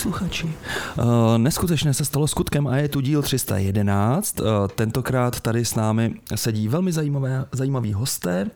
[0.00, 4.40] Posluchači, uh, neskutečně se stalo skutkem a je tu díl 311.
[4.40, 8.46] Uh, tentokrát tady s námi sedí velmi zajímavé, zajímaví hosté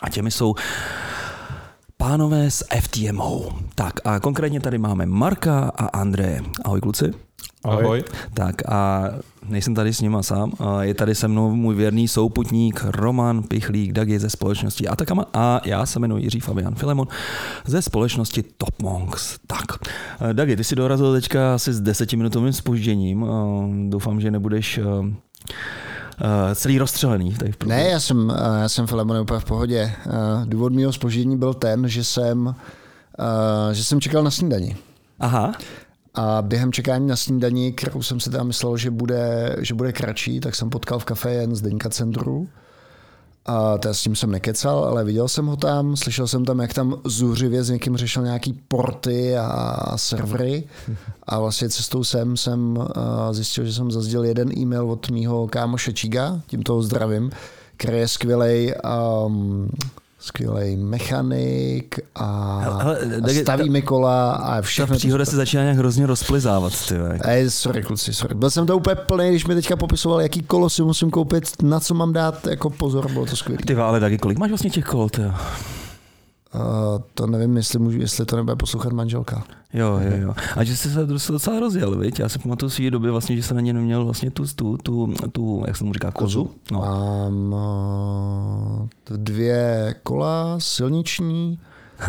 [0.00, 0.54] a těmi jsou
[1.96, 3.58] pánové z FTMO.
[3.74, 6.42] Tak a konkrétně tady máme Marka a Andreje.
[6.64, 7.12] Ahoj kluci.
[7.64, 8.02] Ahoj.
[8.34, 9.04] Tak a
[9.48, 14.18] nejsem tady s nima sám, je tady se mnou můj věrný souputník Roman Pichlík Dagi
[14.18, 17.08] ze společnosti Atakama a já se jmenuji Jiří Fabian Filemon
[17.66, 19.38] ze společnosti Top Monks.
[19.46, 19.64] Tak,
[20.32, 23.26] Dagi, ty si dorazil teďka asi s desetiminutovým spožděním.
[23.88, 24.80] Doufám, že nebudeš
[26.54, 27.34] celý rozstřelený.
[27.34, 29.92] Tady v ne, já jsem, já jsem Filemon úplně v pohodě.
[30.44, 32.54] Důvod mého spoždění byl ten, že jsem,
[33.72, 34.76] že jsem čekal na snídani.
[35.20, 35.52] Aha.
[36.14, 40.40] A během čekání na snídaní, kterou jsem si tam myslel, že bude, že bude kratší,
[40.40, 42.48] tak jsem potkal v kafe jen Zdeňka Centru.
[43.46, 46.74] A teda s tím jsem nekecal, ale viděl jsem ho tam, slyšel jsem tam, jak
[46.74, 50.64] tam zuřivě s někým řešil nějaký porty a servery.
[51.26, 52.78] A vlastně cestou sem jsem
[53.30, 57.30] zjistil, že jsem zazděl jeden e-mail od mýho kámoše Čiga, tímto zdravím,
[57.76, 58.74] který je skvělej
[59.26, 59.68] um,
[60.24, 64.94] skvělý mechanik a, hele, a staví mi kola a všechno.
[64.94, 66.72] Ta příhoda se začíná nějak hrozně rozplizávat.
[66.88, 66.94] Ty,
[67.24, 68.34] Ej, sorry, kluci, sorry.
[68.34, 71.80] Byl jsem to úplně plný, když mi teďka popisoval, jaký kolo si musím koupit, na
[71.80, 73.62] co mám dát jako pozor, bylo to skvělé.
[73.66, 75.08] Ty ale taky kolik máš vlastně těch kol?
[75.08, 75.22] Ty?
[76.54, 79.44] Uh, to nevím, jestli, můžu, jestli to nebude poslouchat manželka.
[79.72, 80.34] Jo, jo, jo.
[80.56, 82.20] A že jsi se docela rozjel, viď?
[82.20, 85.14] Já si pamatuju svý doby vlastně, že jsem na ně neměl vlastně tu, tu, tu,
[85.32, 86.50] tu jak se mu říká, kozu.
[86.72, 86.78] No.
[86.80, 91.58] Mám uh, dvě kola silniční,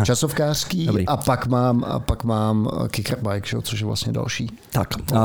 [0.03, 1.05] časovkářský Dobrý.
[1.07, 4.51] a pak mám, a pak mám kicker bike, což je vlastně další.
[4.71, 5.19] Tak, uh,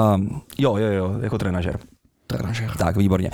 [0.58, 1.78] jo, jo, jo, jako trenažer
[2.30, 2.70] trenažer.
[2.78, 3.30] Tak, výborně.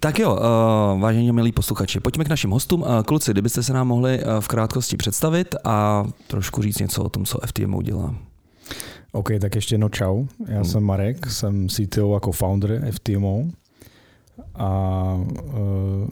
[0.00, 2.82] Tak jo, uh, vážení milí posluchači, pojďme k našim hostům.
[2.82, 7.08] Uh, kluci, kdybyste se nám mohli uh, v krátkosti představit a trošku říct něco o
[7.08, 8.14] tom, co FTMO dělá.
[9.12, 10.26] OK, tak ještě jedno čau.
[10.48, 10.64] Já hmm.
[10.64, 13.44] jsem Marek, jsem CTO jako founder FTMO
[14.54, 15.14] a
[15.44, 16.08] uh,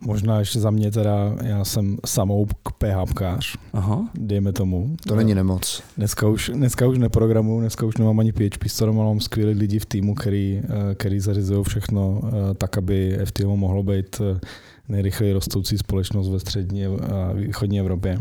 [0.00, 2.46] Možná ještě za mě teda, já jsem samou
[2.78, 4.08] PHPkář, Aha.
[4.14, 4.96] dejme tomu.
[5.06, 5.82] To není nemoc.
[5.96, 9.86] Dneska už, dneska už neprogramuju, dneska už nemám ani PHP, ale mám skvělý lidi v
[9.86, 14.40] týmu, který, eh, který zařizují všechno eh, tak, aby FTMO mohlo být eh,
[14.88, 18.18] nejrychleji rostoucí společnost ve střední a východní Evropě.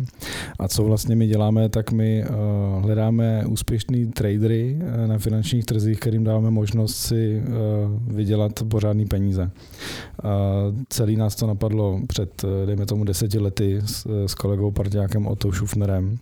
[0.59, 2.27] A co vlastně my děláme, tak my eh,
[2.81, 7.51] hledáme úspěšný tradery eh, na finančních trzích, kterým dáváme možnost si eh,
[8.07, 9.51] vydělat pořádný peníze.
[10.89, 13.81] Celý nás to napadlo před, dejme tomu, deseti lety
[14.25, 16.17] s, kolegou parťákem Otto Schufnerem,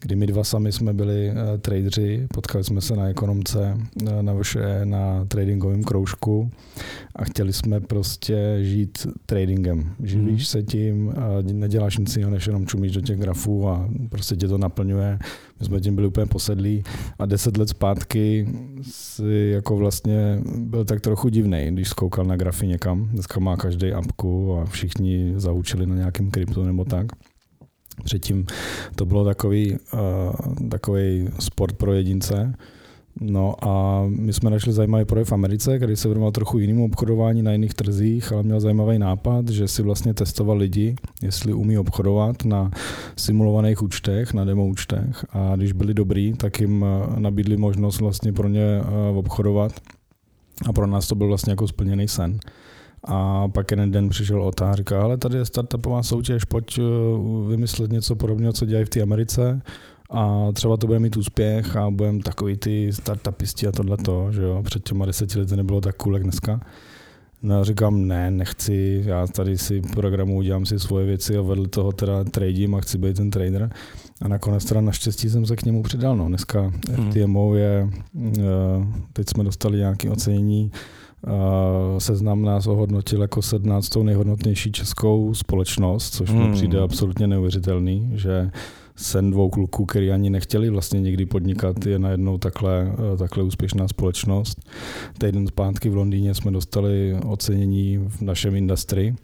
[0.00, 3.78] kdy my dva sami jsme byli tradeři, potkali jsme se na ekonomce,
[4.20, 4.34] na,
[4.84, 6.50] na tradingovém kroužku
[7.16, 9.81] a chtěli jsme prostě žít tradingem.
[10.02, 10.44] Živíš hmm.
[10.44, 14.48] se tím a neděláš nic jiného, než jenom čumíš do těch grafů a prostě tě
[14.48, 15.18] to naplňuje.
[15.60, 16.82] My jsme tím byli úplně posedlí
[17.18, 18.48] a deset let zpátky
[18.82, 23.08] si jako vlastně byl tak trochu divný, když zkoukal na grafy někam.
[23.12, 27.06] Dneska má každý apku a všichni zaučili na nějakém kryptu nebo tak.
[28.04, 28.46] Předtím
[28.94, 32.54] to bylo takový, uh, takový sport pro jedince,
[33.20, 37.42] No a my jsme našli zajímavý projekt v Americe, který se věnoval trochu jinému obchodování
[37.42, 42.44] na jiných trzích, ale měl zajímavý nápad, že si vlastně testoval lidi, jestli umí obchodovat
[42.44, 42.70] na
[43.16, 45.24] simulovaných účtech, na demo účtech.
[45.30, 49.72] A když byli dobrý, tak jim eh, nabídli možnost vlastně pro ně eh, obchodovat.
[50.68, 52.38] A pro nás to byl vlastně jako splněný sen.
[53.04, 56.82] A pak jeden den přišel Ota a ale tady je startupová soutěž, pojď eh,
[57.48, 59.62] vymyslet něco podobného, co dělají v té Americe
[60.12, 64.62] a třeba to bude mít úspěch a budeme takový ty startupisti a tohleto, že jo,
[64.62, 66.60] před těma deseti lety nebylo tak cool, jak dneska.
[67.42, 71.92] No říkám, ne, nechci, já tady si programu udělám si svoje věci a vedle toho
[71.92, 73.70] teda tradím a chci být ten trader.
[74.22, 76.16] A nakonec teda naštěstí jsem se k němu přidal.
[76.16, 76.28] No.
[76.28, 77.10] Dneska hmm.
[77.10, 77.88] FTMO je,
[78.38, 78.42] eh,
[79.12, 80.72] teď jsme dostali nějaké ocenění,
[81.26, 81.30] eh,
[82.00, 84.02] seznam nás ohodnotil jako 17.
[84.02, 86.52] nejhodnotnější českou společnost, což mi hmm.
[86.52, 88.50] přijde absolutně neuvěřitelný, že
[89.02, 93.88] sen dvou kluků, který ani nechtěli vlastně někdy podnikat, je najednou takhle, eh, takhle úspěšná
[93.88, 94.70] společnost.
[95.18, 99.14] Týden zpátky v Londýně jsme dostali ocenění v našem industrii,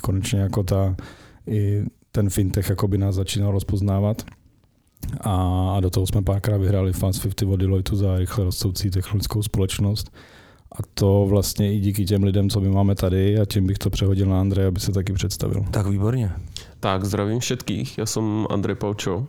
[0.00, 0.96] konečně jako ta,
[1.46, 1.82] i
[2.12, 4.24] ten fintech jako by nás začínal rozpoznávat.
[5.20, 10.10] A do toho jsme párkrát vyhráli Fast 50 od Deloitte za rychle rostoucí technologickou společnost.
[10.72, 13.90] A to vlastně i díky těm lidem, co my máme tady a tím bych to
[13.90, 15.64] přehodil na Andreje, aby se taky představil.
[15.70, 16.32] Tak výborně.
[16.80, 17.98] Tak, zdravím všetkých.
[17.98, 19.28] Ja som Andrej Paučo.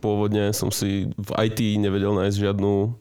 [0.00, 2.94] Pôvodne som si v IT nevedel nájsť žiadnu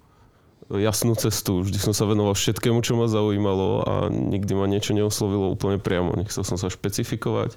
[0.75, 1.63] jasnú cestu.
[1.63, 6.17] Vždy som sa venoval všetkému, čo ma zaujímalo a nikdy ma niečo neoslovilo úplne priamo.
[6.19, 7.55] Nechcel som sa špecifikovať.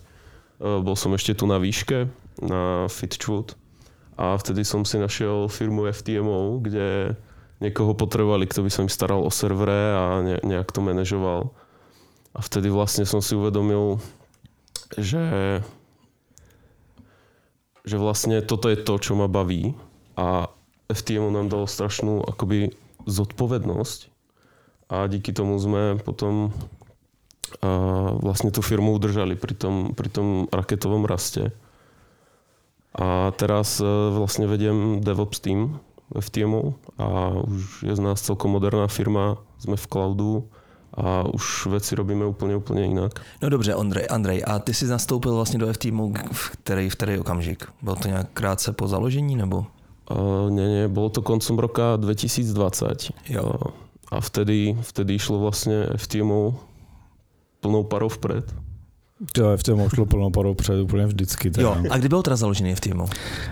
[0.60, 2.06] Bol som ešte tu na výške,
[2.44, 3.56] na Fitchwood
[4.14, 7.16] a vtedy som si našiel firmu FTMO, kde
[7.60, 11.52] niekoho potrebovali, kto by sa im staral o servere a ne, nejak to manažoval.
[12.32, 14.00] A vtedy vlastne som si uvedomil,
[14.96, 15.60] že,
[17.84, 19.76] že vlastne toto je to, čo ma baví
[20.16, 20.48] a
[20.90, 22.74] FTMO nám dalo strašnú akoby
[23.06, 24.10] zodpovednosť
[24.90, 26.50] a díky tomu sme potom
[27.58, 31.50] a vlastne tú firmu udržali pri tom, pri tom raketovom raste.
[32.94, 35.82] A teraz e, vlastne vediem DevOps team
[36.14, 40.48] v FTMu a už je z nás celkom moderná firma, sme v cloudu
[40.94, 43.20] a už věci robíme úplně, úplně jinak.
[43.42, 47.18] No dobře, Andrej, Andrej, a ty jsi nastoupil vlastně do FTMu v který, v který
[47.18, 47.64] okamžik?
[47.82, 49.66] Bylo to nějak krátce po založení nebo?
[50.10, 53.08] Uh, ne, ne, bylo to koncom roka 2020.
[53.28, 53.52] Jo.
[54.10, 56.58] A vtedy, vtedy šlo vlastně FTMu
[57.60, 58.54] plnou parou vpred.
[59.32, 61.50] To je v tom šlo plnou parou před úplně vždycky.
[61.50, 61.69] Teda.
[61.69, 63.05] Jo, a kdy bylo teda založený v týmu?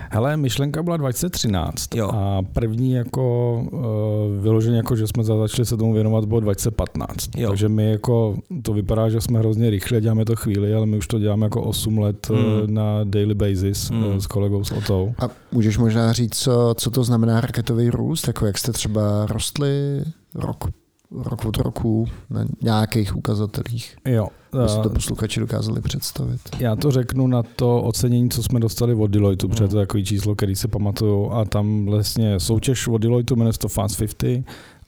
[0.09, 2.09] Hele, myšlenka byla 2013 jo.
[2.13, 7.29] a první jako uh, vyloženě jako, že jsme začali se tomu věnovat, bylo 2015.
[7.37, 7.49] Jo.
[7.49, 11.07] Takže my jako, to vypadá, že jsme hrozně rychle, děláme to chvíli, ale my už
[11.07, 12.73] to děláme jako 8 let mm.
[12.73, 14.21] na daily basis mm.
[14.21, 15.13] s kolegou s Otou.
[15.19, 20.03] A můžeš možná říct, co, co to znamená raketový růst, jako jak jste třeba rostli
[20.35, 20.69] rok
[21.11, 23.95] rok od roku na nějakých ukazatelích.
[24.05, 24.27] Jo.
[24.51, 26.41] Aby si to posluchači dokázali představit.
[26.59, 30.05] Já to řeknu na to ocenění, co jsme dostali od Deloitte, protože to je takový
[30.05, 34.43] číslo, který se pamatuju a tam vlastně soutěž od Deloitte jmenuje to Fast 50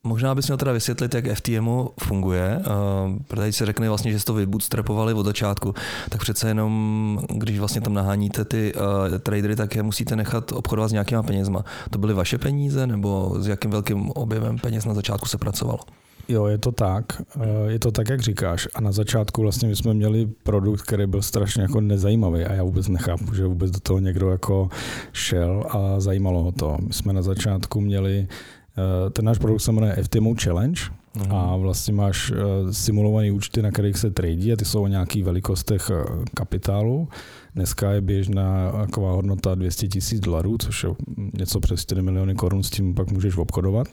[0.02, 4.26] možná bys měl teda vysvětlit, jak FTMO funguje, uh, protože se řekne vlastně, že jste
[4.26, 5.74] to vybootstrapovali od začátku,
[6.08, 10.88] tak přece jenom, když vlastně tam naháníte ty uh, tradery, tak je musíte nechat obchodovat
[10.88, 11.64] s nějakýma penězma.
[11.90, 15.80] To byly vaše peníze, nebo s jakým velkým objemem peněz na začátku se pracovalo?
[16.28, 17.22] Jo, je to tak.
[17.40, 18.68] Eh, je to tak, jak říkáš.
[18.74, 22.62] A na začátku vlastně my jsme měli produkt, který byl strašně jako nezajímavý a já
[22.62, 24.68] vůbec nechápu, že vůbec do toho někdo jako
[25.12, 26.76] šel a zajímalo ho to.
[26.86, 30.80] My jsme na začátku měli eh, ten náš produkt se jmenuje FTMO Challenge
[31.16, 31.32] mm.
[31.32, 35.24] a vlastně máš eh, simulované účty, na kterých se tradí a ty jsou o nějakých
[35.24, 35.90] velikostech
[36.34, 37.08] kapitálu.
[37.54, 40.90] Dneska je běžná taková hodnota 200 tisíc dolarů, což je
[41.38, 43.88] něco přes 4 miliony korun, s tím pak můžeš obchodovat.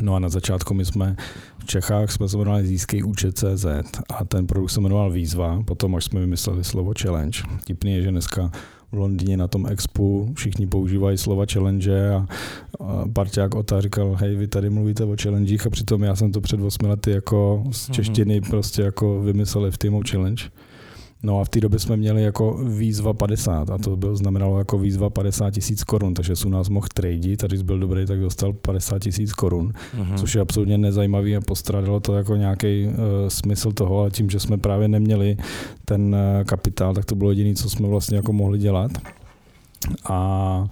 [0.00, 1.16] No a na začátku my jsme
[1.58, 3.66] v Čechách jsme se jmenovali Získej účet CZ
[4.08, 7.40] a ten produkt se jmenoval Výzva, potom až jsme vymysleli slovo challenge.
[7.64, 8.50] Tipný je, že dneska
[8.92, 12.26] v Londýně na tom expu všichni používají slova challenge a,
[12.80, 16.40] a parťák Ota říkal, hej, vy tady mluvíte o challengech a přitom já jsem to
[16.40, 17.94] před 8 lety jako z mhm.
[17.94, 18.50] češtiny mm-hmm.
[18.50, 20.44] prostě jako vymyslel v týmu challenge.
[21.22, 24.78] No a v té době jsme měli jako výzva 50 a to byl, znamenalo jako
[24.78, 28.20] výzva 50 tisíc korun, takže se u nás mohl tradit a když byl dobrý, tak
[28.20, 30.14] dostal 50 tisíc korun, uh-huh.
[30.14, 32.94] což je absolutně nezajímavý a postradalo to jako nějaký uh,
[33.28, 35.36] smysl toho, ale tím, že jsme právě neměli
[35.84, 38.90] ten uh, kapitál, tak to bylo jediné, co jsme vlastně jako mohli dělat.
[40.04, 40.68] A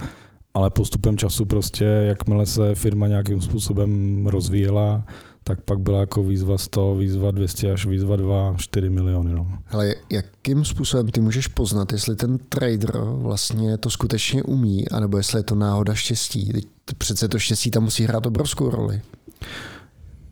[0.55, 5.05] ale postupem času prostě, jakmile se firma nějakým způsobem rozvíjela,
[5.49, 9.33] tak pak byla jako výzva 100, výzva 200 až výzva 2, 4 miliony.
[9.33, 9.59] No.
[9.71, 15.39] Ale jakým způsobem ty můžeš poznat, jestli ten trader vlastně to skutečně umí, anebo jestli
[15.39, 16.53] je to náhoda štěstí?
[16.53, 16.67] Teď
[16.99, 19.01] přece to štěstí tam musí hrát obrovskou roli.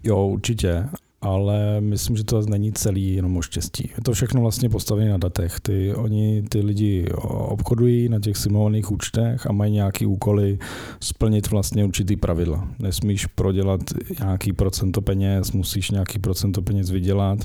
[0.03, 0.89] Jo, určitě
[1.21, 3.91] ale myslím, že to není celý jenom o štěstí.
[3.97, 5.61] Je to všechno vlastně postavené na datech.
[5.61, 10.59] Ty, oni ty lidi obchodují na těch simulovaných účtech a mají nějaký úkoly
[11.01, 12.69] splnit vlastně určitý pravidla.
[12.79, 13.81] Nesmíš prodělat
[14.21, 17.39] nějaký procento peněz, musíš nějaký procento peněz vydělat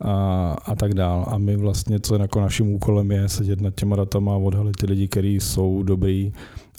[0.00, 1.26] a, a tak dál.
[1.28, 4.86] A my vlastně, co jako naším úkolem je sedět nad těma datama a odhalit ty
[4.86, 6.32] lidi, kteří jsou dobrý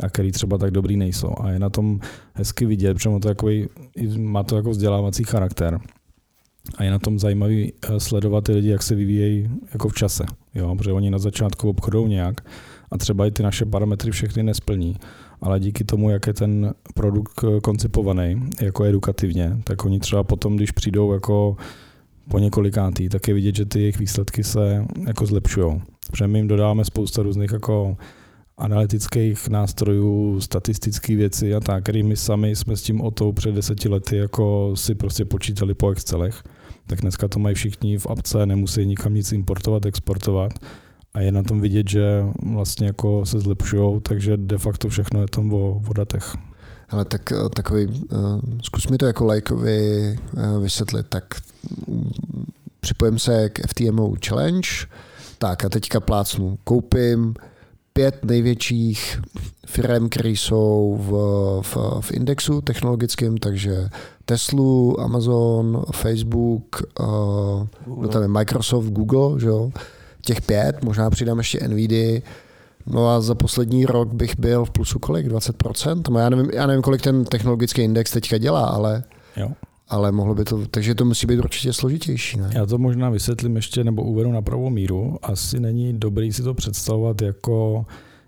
[0.04, 1.34] a který třeba tak dobrý nejsou.
[1.42, 2.00] A je na tom
[2.34, 3.68] hezky vidět, protože to takový,
[4.18, 5.80] má to jako vzdělávací charakter
[6.78, 10.26] a je na tom zajímavý eh, sledovat ty lidi, jak se vyvíjejí jako v čase.
[10.56, 10.76] Jo?
[10.76, 12.42] Protože oni na začátku obchodou nějak
[12.92, 14.98] a třeba i ty naše parametry všechny nesplní.
[15.42, 20.56] Ale díky tomu, jak je ten produkt eh, koncipovaný jako edukativně, tak oni třeba potom,
[20.56, 21.58] když přijdou jako
[22.30, 25.82] po několikátý, tak je vidět, že ty jejich výsledky se jako zlepšují.
[26.12, 27.98] Protože my jim dodáváme spousta různých jako
[28.58, 33.56] analytických nástrojů, statistické věci a tak, který my sami jsme s tím o to před
[33.56, 36.44] deseti lety jako si prostě počítali po Excelech.
[36.92, 40.52] Tak dneska to mají všichni v apce, nemusí nikam nic importovat, exportovat.
[41.14, 45.28] A je na tom vidět, že vlastně jako se zlepšují, takže de facto všechno je
[45.28, 46.36] tam o, o datech.
[46.90, 51.24] Ale tak eh, takový, uh, zkus mi to jako lajkovi uh, vysvětlit, tak
[51.88, 52.12] um,
[52.80, 54.70] připojím se k FTMO Challenge,
[55.38, 57.34] tak a teďka plácnu, koupím
[57.94, 59.22] pět největších
[59.66, 61.12] firm, které jsou v,
[61.68, 63.90] v, v indexu technologickém, takže
[64.26, 67.68] Tesla, Amazon, Facebook, uh,
[68.02, 69.72] no tam je Microsoft, Google, že jo?
[70.22, 72.22] těch pět, možná přidám ještě NVIDIA,
[72.88, 75.28] No a za poslední rok bych byl v plusu kolik?
[75.28, 76.04] 20%?
[76.10, 79.04] No já nevím, já nevím kolik ten technologický index teďka dělá, ale,
[79.38, 79.52] jo.
[79.92, 82.38] Ale mohlo by to, takže to musí být určitě složitější.
[82.38, 82.50] Ne?
[82.54, 85.18] Já to možná vysvětlím ještě nebo uvedu na pravou míru.
[85.22, 87.86] Asi není dobrý si to představovat jako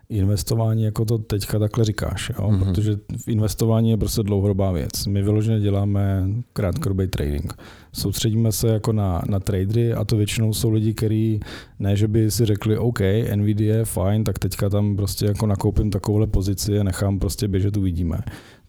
[0.09, 2.47] investování, jako to teďka takhle říkáš, jo?
[2.47, 2.59] Mm-hmm.
[2.59, 5.07] protože v investování je prostě dlouhodobá věc.
[5.07, 7.53] My vyloženě děláme krátkodobý trading.
[7.93, 11.39] Soustředíme se jako na, na tradery a to většinou jsou lidi, kteří
[11.79, 12.99] ne, že by si řekli, OK,
[13.35, 17.77] Nvidia je fajn, tak teďka tam prostě jako nakoupím takovouhle pozici a nechám prostě běžet,
[17.77, 18.17] uvidíme.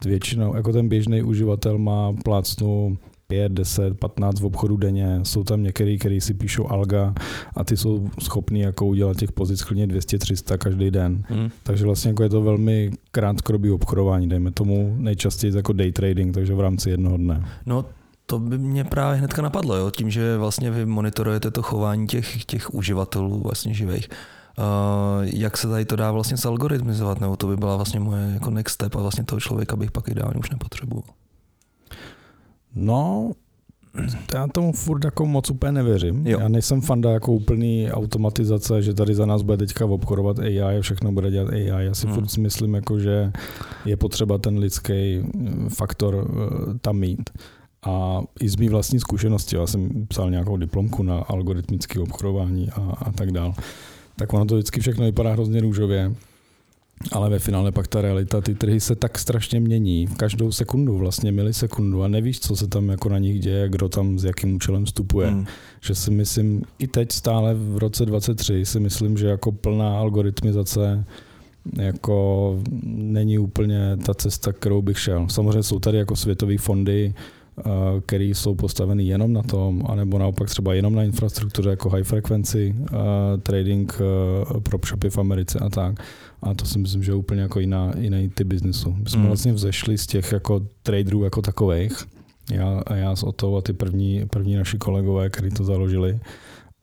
[0.04, 5.20] Většinou, jako ten běžný uživatel má plácnu 5, 10, 15 v obchodu denně.
[5.22, 7.14] Jsou tam některý, který si píšou alga
[7.56, 11.24] a ty jsou schopní jako udělat těch pozic klidně 200, 300 každý den.
[11.30, 11.50] Mm.
[11.62, 16.54] Takže vlastně jako je to velmi krátkodobý obchodování, dejme tomu nejčastěji jako day trading, takže
[16.54, 17.44] v rámci jednoho dne.
[17.66, 17.84] No
[18.26, 19.90] to by mě právě hnedka napadlo, jo?
[19.90, 24.08] tím, že vlastně vy monitorujete to chování těch, těch uživatelů vlastně živých.
[24.58, 24.64] Uh,
[25.24, 28.74] jak se tady to dá vlastně zalgoritmizovat, nebo to by byla vlastně moje jako next
[28.74, 31.14] step a vlastně toho člověka bych pak ideálně už nepotřeboval.
[32.74, 33.32] No,
[34.34, 36.26] já tomu furt jako moc úplně nevěřím.
[36.26, 36.40] Jo.
[36.40, 40.80] Já nejsem fanda jako úplný automatizace, že tady za nás bude teďka obchodovat AI a
[40.80, 41.84] všechno bude dělat AI.
[41.84, 42.14] Já si hmm.
[42.14, 43.32] furt si myslím, jako, že
[43.84, 45.22] je potřeba ten lidský
[45.68, 47.30] faktor uh, tam mít.
[47.86, 52.80] A i z mý vlastní zkušenosti, já jsem psal nějakou diplomku na algoritmické obchodování a,
[52.80, 53.54] a tak dál,
[54.16, 56.14] tak ono to vždycky všechno vypadá hrozně růžově.
[57.12, 60.06] Ale ve finále pak ta realita, ty trhy se tak strašně mění.
[60.06, 63.88] V každou sekundu, vlastně milisekundu a nevíš, co se tam jako na nich děje, kdo
[63.88, 65.28] tam s jakým účelem vstupuje.
[65.28, 65.46] Hmm.
[65.80, 71.04] Že si myslím, i teď stále v roce 23 si myslím, že jako plná algoritmizace
[71.78, 75.28] jako není úplně ta cesta, kterou bych šel.
[75.28, 77.14] Samozřejmě jsou tady jako světové fondy,
[77.58, 82.02] Eh, který jsou postaveny jenom na tom, anebo naopak třeba jenom na infrastruktuře jako high
[82.02, 82.98] frequency uh,
[83.42, 85.94] trading uh, pro shopy v Americe a tak.
[86.44, 88.96] A to si myslím, že je úplně jako jiná, jiný typ biznesu.
[88.98, 89.26] My jsme mm.
[89.26, 92.04] vlastně vzešli z těch jako traderů jako takových,
[92.50, 96.20] já, a já s Otou a ty první, první naši kolegové, kteří to založili.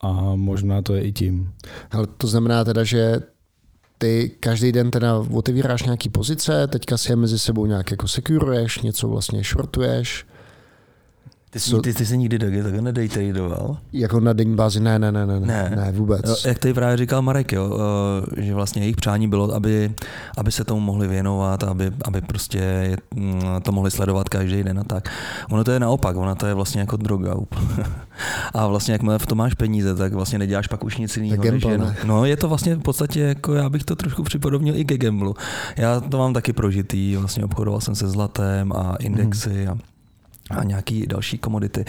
[0.00, 1.52] A možná to je i tím.
[1.90, 3.20] Ale to znamená teda, že
[3.98, 8.78] ty každý den teda otevíráš nějaký pozice, teďka si je mezi sebou nějak jako sekuruješ,
[8.78, 10.26] něco vlastně shortuješ.
[11.52, 13.76] Ty jsi, ty, ty jsi nikdy taky tak nedejtradoval?
[13.92, 14.80] Jako na denní bázi?
[14.80, 16.20] Ne, ne, ne, ne, ne, ne vůbec.
[16.28, 17.78] Jo, jak tady právě říkal Marek, jo,
[18.38, 19.94] eh, že vlastně jejich přání bylo, aby,
[20.36, 24.84] aby se tomu mohli věnovat, aby, aby prostě mm, to mohli sledovat každý den a
[24.84, 25.08] tak.
[25.50, 27.34] Ono to je naopak, ono to je vlastně jako droga
[28.54, 31.44] A vlastně jakmile v tom máš peníze, tak vlastně neděláš pak už nic jiného.
[31.44, 34.84] Než jen, no je to vlastně v podstatě, jako já bych to trošku připodobnil i
[34.84, 35.34] ke gamblu.
[35.76, 39.70] Já to mám taky prožitý, vlastně obchodoval jsem se zlatem a indexy mm.
[39.70, 39.91] a
[40.52, 41.84] a nějaký další komodity.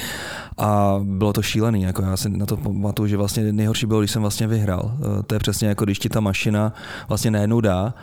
[0.57, 4.11] A bylo to šílený, jako já si na to pamatuju, že vlastně nejhorší bylo, když
[4.11, 4.91] jsem vlastně vyhrál.
[5.19, 6.73] Eh, to je přesně jako když ti ta mašina
[7.07, 7.93] vlastně najednou dá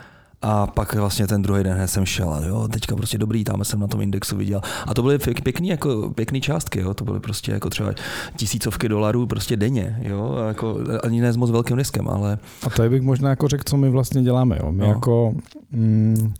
[0.41, 3.79] a pak vlastně ten druhý den jsem šel a jo, teďka prostě dobrý, tam jsem
[3.79, 4.61] na tom indexu viděl.
[4.87, 7.93] A to byly pěkný, jako, pěkný částky, jo, to byly prostě jako třeba
[8.35, 12.37] tisícovky dolarů prostě denně, jo, jako ani ne s moc velkým riskem, ale...
[12.63, 14.71] A tady bych možná jako řekl, co my vlastně děláme, jo.
[14.71, 14.87] My no.
[14.87, 15.35] jako
[15.71, 16.33] mm,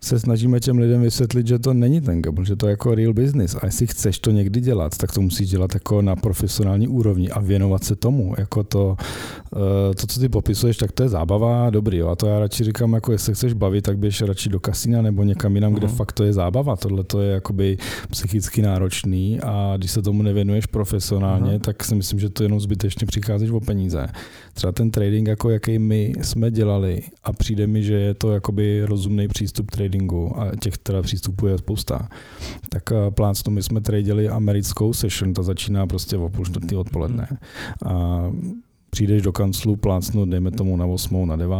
[0.00, 3.12] se snažíme těm lidem vysvětlit, že to není ten gamble, že to je jako real
[3.12, 3.54] business.
[3.54, 7.40] A jestli chceš to někdy dělat, tak to musíš dělat jako na profesionální úrovni a
[7.40, 8.34] věnovat se tomu.
[8.38, 8.96] Jako to,
[9.56, 11.98] eh, to co ty popisuješ, tak to je zábava, dobrý.
[11.98, 12.08] Jo.
[12.08, 15.22] A to já radši říkám, jako jestli chceš bavit, tak běž radši do kasína nebo
[15.22, 15.96] někam jinam, kde uh-huh.
[15.96, 16.76] fakt to je zábava.
[16.76, 17.76] Tohle to je jakoby
[18.10, 21.60] psychicky náročný a když se tomu nevěnuješ profesionálně, uh-huh.
[21.60, 24.06] tak si myslím, že to jenom zbytečně přicházíš o peníze.
[24.54, 28.84] Třeba ten trading, jako jaký my jsme dělali a přijde mi, že je to jakoby
[28.84, 32.08] rozumný přístup tradingu a těch teda přístupů je spousta.
[32.68, 37.28] Tak eh, plácnu, my jsme tradili americkou session, ta začíná prostě o půl čtvrtý odpoledne.
[37.86, 38.22] A
[38.90, 41.56] přijdeš do kanclu plácnout, dejme tomu na 8, na 9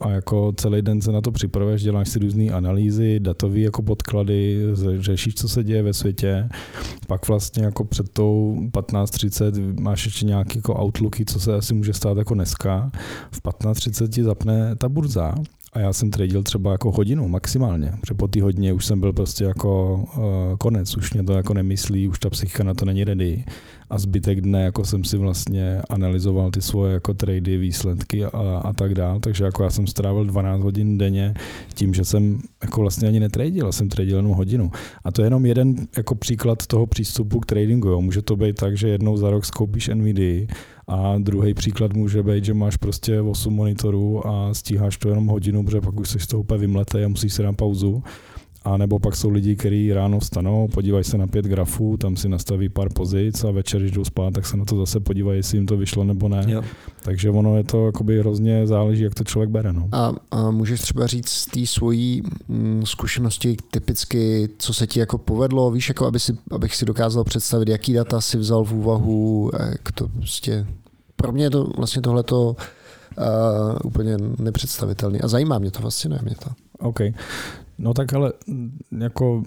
[0.00, 4.62] a jako celý den se na to připravuješ, děláš si různé analýzy, datové jako podklady,
[4.98, 6.48] řešíš, co se děje ve světě,
[7.06, 11.92] pak vlastně jako před tou 15.30 máš ještě nějaké jako outlooky, co se asi může
[11.92, 12.90] stát jako dneska.
[13.30, 15.34] V 15.30 ti zapne ta burza
[15.72, 19.12] a já jsem tradil třeba jako hodinu maximálně, protože po té hodině už jsem byl
[19.12, 23.04] prostě jako uh, konec, už mě to jako nemyslí, už ta psychika na to není
[23.04, 23.44] ready
[23.90, 28.72] a zbytek dne jako jsem si vlastně analyzoval ty svoje jako trady, výsledky a, a
[28.72, 31.34] tak dále, takže jako já jsem strávil 12 hodin denně
[31.74, 34.70] tím, že jsem jako vlastně ani netradil, jsem tradil jenom hodinu.
[35.04, 37.88] A to je jenom jeden jako příklad toho přístupu k tradingu.
[37.88, 38.00] Jo.
[38.00, 40.46] Může to být tak, že jednou za rok skoupíš NVIDIA
[40.88, 45.64] a druhý příklad může být, že máš prostě 8 monitorů a stíháš to jenom hodinu,
[45.64, 48.02] protože pak už jsi z toho úplně vymletej a musíš si dát pauzu.
[48.66, 52.28] A nebo pak jsou lidi, kteří ráno stanou, podívají se na pět grafů, tam si
[52.28, 55.58] nastaví pár pozic a večer, když jdou spát, tak se na to zase podívají, jestli
[55.58, 56.44] jim to vyšlo nebo ne.
[56.46, 56.62] Jo.
[57.02, 59.72] Takže ono je to jakoby hrozně záleží, jak to člověk bere.
[59.72, 59.88] No.
[59.92, 65.18] A, a můžeš třeba říct z té svojí mm, zkušenosti typicky, co se ti jako
[65.18, 69.50] povedlo, víš, jako aby si, abych si dokázal představit, jaký data si vzal v úvahu,
[69.58, 70.66] jak to prostě...
[71.16, 72.56] Pro mě je to vlastně tohleto
[73.18, 73.24] uh,
[73.84, 76.50] úplně nepředstavitelný a zajímá mě to, fascinuje mě to.
[76.78, 77.00] OK.
[77.78, 79.42] No tak ale mm, jako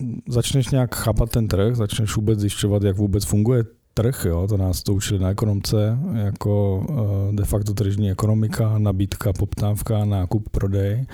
[0.00, 3.64] mm, začneš nějak chápat ten trh, začneš vůbec zjišťovat, jak vůbec funguje
[3.94, 9.32] trh, jo, to nás to učili na ekonomce, jako eh, de facto tržní ekonomika, nabídka,
[9.32, 11.06] poptávka, nákup, prodej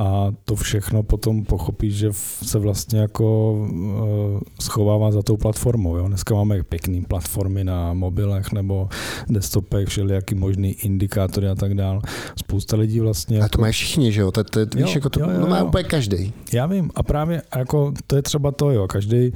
[0.00, 2.08] a to všechno potom pochopíš, že
[2.42, 5.96] se vlastně jako uh, schovává za tou platformou.
[5.96, 6.08] Jo?
[6.08, 8.88] Dneska máme pěkné platformy na mobilech nebo
[9.28, 12.00] desktopech, všelijaký možný indikátory a tak dále.
[12.38, 13.36] Spousta lidí vlastně...
[13.36, 13.60] A to jako...
[13.60, 14.30] mají všichni, že jo?
[14.32, 15.66] To, to, víš, jo, jako to, jo, jo, no má jo.
[15.66, 16.32] úplně každý.
[16.52, 18.88] Já vím a právě jako to je třeba to, jo.
[18.88, 19.32] Každý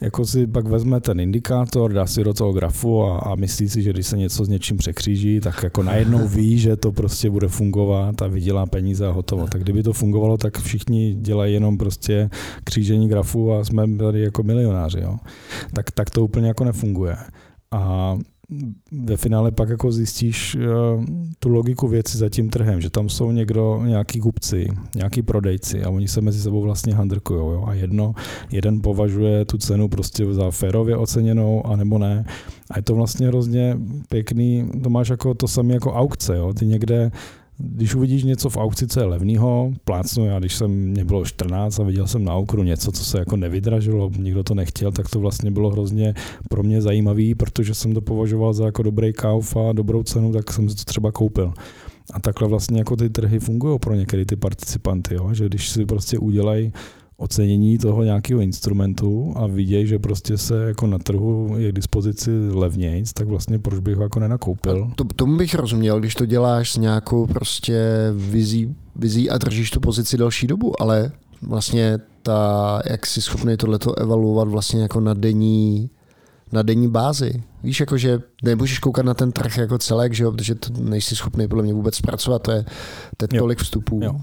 [0.00, 3.82] jako si pak vezme ten indikátor, dá si do toho grafu a, a myslí si,
[3.82, 7.48] že když se něco s něčím překříží, tak jako najednou ví, že to prostě bude
[7.48, 9.46] fungovat a vydělá peníze a hotovo.
[9.46, 12.30] Tak kdyby to fungovalo, tak všichni dělají jenom prostě
[12.64, 15.00] křížení grafu a jsme tady jako milionáři.
[15.00, 15.16] Jo.
[15.74, 17.16] Tak, tak to úplně jako nefunguje.
[17.70, 18.16] A
[18.92, 21.04] ve finále pak jako zjistíš uh,
[21.38, 25.90] tu logiku věci za tím trhem, že tam jsou někdo, nějaký kupci, nějaký prodejci a
[25.90, 27.62] oni se mezi sebou vlastně handrkují.
[27.66, 28.14] A jedno,
[28.52, 32.24] jeden považuje tu cenu prostě za férově oceněnou, anebo ne.
[32.70, 36.36] A je to vlastně hrozně pěkný, to máš jako to samé jako aukce.
[36.36, 36.52] Jo.
[36.52, 37.10] Ty někde
[37.62, 41.80] když uvidíš něco v aukci, co je levného, plácnu já, když jsem, mě bylo 14
[41.80, 45.20] a viděl jsem na aukru něco, co se jako nevydražilo, nikdo to nechtěl, tak to
[45.20, 46.14] vlastně bylo hrozně
[46.48, 50.52] pro mě zajímavý, protože jsem to považoval za jako dobrý kauf a dobrou cenu, tak
[50.52, 51.52] jsem si to třeba koupil.
[52.12, 55.34] A takhle vlastně jako ty trhy fungují pro některé ty participanty, jo?
[55.34, 56.72] že když si prostě udělají
[57.20, 62.30] ocenění toho nějakého instrumentu a vidějí, že prostě se jako na trhu je k dispozici
[62.50, 64.90] levnějc, tak vlastně proč bych ho jako nenakoupil?
[64.94, 67.82] To, tomu bych rozuměl, když to děláš s nějakou prostě
[68.14, 73.98] vizí, vizí a držíš tu pozici další dobu, ale vlastně ta, jak jsi schopný tohleto
[73.98, 75.90] evaluovat vlastně jako na denní,
[76.52, 77.42] na denní bázi.
[77.62, 81.16] Víš, jako, že nemůžeš koukat na ten trh jako celek, že jo, protože to nejsi
[81.16, 82.64] schopný podle mě vůbec zpracovat, to je,
[83.16, 84.00] to je tolik vstupů.
[84.02, 84.20] Jo.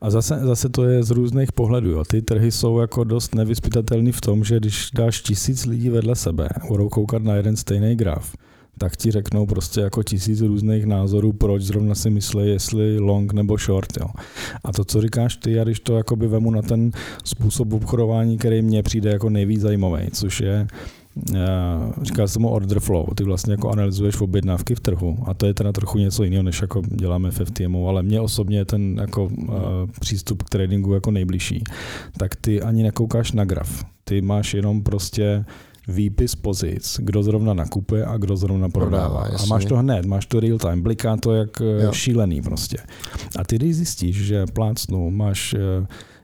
[0.00, 1.90] A zase, zase to je z různých pohledů.
[1.90, 2.04] Jo.
[2.04, 6.48] Ty trhy jsou jako dost nevyspytatelný v tom, že když dáš tisíc lidí vedle sebe,
[6.68, 8.36] budou koukat na jeden stejný graf,
[8.78, 13.56] tak ti řeknou prostě jako tisíc různých názorů, proč zrovna si myslí, jestli long nebo
[13.56, 13.96] short.
[14.00, 14.06] Jo.
[14.64, 16.90] A to, co říkáš ty, já když to jakoby vemu na ten
[17.24, 20.66] způsob obchodování, který mně přijde jako nejvíc zajímavý, což je
[22.02, 23.06] říká se mu order flow.
[23.14, 26.60] Ty vlastně jako analyzuješ objednávky v trhu a to je teda trochu něco jiného, než
[26.60, 29.54] jako děláme v FTMu, ale mně osobně je ten jako uh,
[30.00, 31.64] přístup k tradingu jako nejbližší.
[32.18, 33.84] Tak ty ani nekoukáš na graf.
[34.04, 35.44] Ty máš jenom prostě
[35.88, 39.08] výpis pozic, kdo zrovna nakupuje a kdo zrovna prodává.
[39.08, 41.92] prodává a máš to hned, máš to real time, bliká to jak jo.
[41.92, 42.76] šílený prostě.
[43.38, 45.54] A ty když zjistíš, že plácnu máš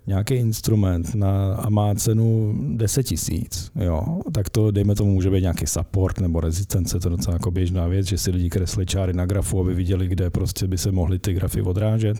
[0.06, 5.40] nějaký instrument na, a má cenu 10 tisíc, jo, tak to dejme tomu může být
[5.40, 9.12] nějaký support nebo rezistence, to je docela jako běžná věc, že si lidi kreslí čáry
[9.12, 12.16] na grafu, aby viděli, kde prostě by se mohly ty grafy odrážet.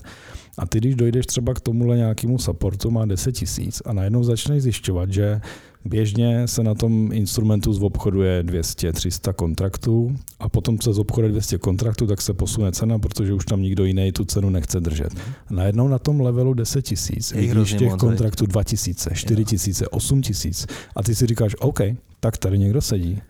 [0.59, 4.63] A ty, když dojdeš třeba k tomuhle nějakému supportu, má 10 tisíc a najednou začneš
[4.63, 5.41] zjišťovat, že
[5.85, 12.23] Běžně se na tom instrumentu zobchoduje 200-300 kontraktů a potom se zobchoduje 200 kontraktů, tak
[12.23, 15.13] se posune cena, protože už tam nikdo jiný tu cenu nechce držet.
[15.51, 20.67] Najednou na tom levelu 10 tisíc, vidíš těch kontraktů 2 tisíce, 4 tisíce, 8 tisíc
[20.97, 21.81] a ty si říkáš, OK,
[22.21, 23.23] tak tady někdo sedí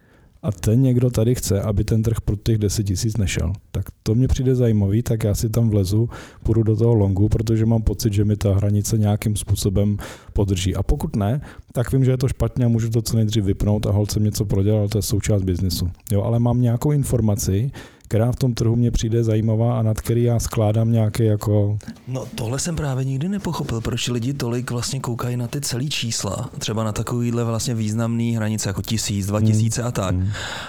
[0.42, 3.52] a ten někdo tady chce, aby ten trh pro těch 10 tisíc nešel.
[3.70, 6.08] Tak to mě přijde zajímavý, tak já si tam vlezu,
[6.42, 9.96] půjdu do toho longu, protože mám pocit, že mi ta hranice nějakým způsobem
[10.32, 10.76] podrží.
[10.76, 11.40] A pokud ne,
[11.72, 14.44] tak vím, že je to špatně a můžu to co nejdřív vypnout a holce něco
[14.44, 15.90] prodělal, to je součást biznesu.
[16.12, 17.70] Jo, ale mám nějakou informaci,
[18.12, 21.78] která v tom trhu mě přijde zajímavá a nad který já skládám nějaké jako...
[22.08, 26.50] No tohle jsem právě nikdy nepochopil, proč lidi tolik vlastně koukají na ty celý čísla,
[26.58, 30.14] třeba na takovýhle vlastně významný hranice jako tisíc, dva tisíce a tak.
[30.14, 30.28] Hmm.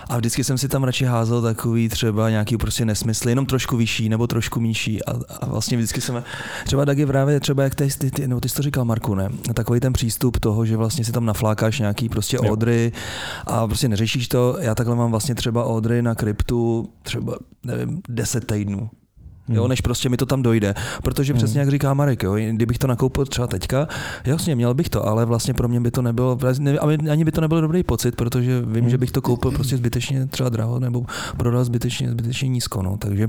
[0.10, 4.10] A vždycky jsem si tam radši házel takový třeba nějaký prostě nesmysl, jenom trošku vyšší
[4.10, 6.24] nebo trošku nižší a, a vlastně vždycky jsem,
[6.66, 9.30] třeba Dagi právě třeba jak ty, ty, ty, no, ty jsi to říkal Marku, ne?
[9.54, 12.92] Takový ten přístup toho, že vlastně si tam naflákáš nějaký prostě odry
[13.46, 14.58] a prostě neřešíš to.
[14.60, 17.33] Já takhle mám vlastně třeba odry na kryptu třeba,
[17.66, 18.90] nevím, 10 týdnů.
[19.50, 19.70] Jo, Hmm.
[19.70, 20.74] než prostě mi to tam dojde.
[21.04, 23.88] Protože přesně jak říká Marek, jo, kdybych to nakoupil třeba teďka,
[24.26, 26.38] jasně, měl bych to, ale vlastně pro mě by to nebylo,
[27.12, 30.50] ani by to nebyl dobrý pocit, protože vím, že bych to koupil prostě zbytečně třeba
[30.50, 31.06] draho nebo
[31.38, 33.28] prodal zbytečně, zbytečně nízko, no, takže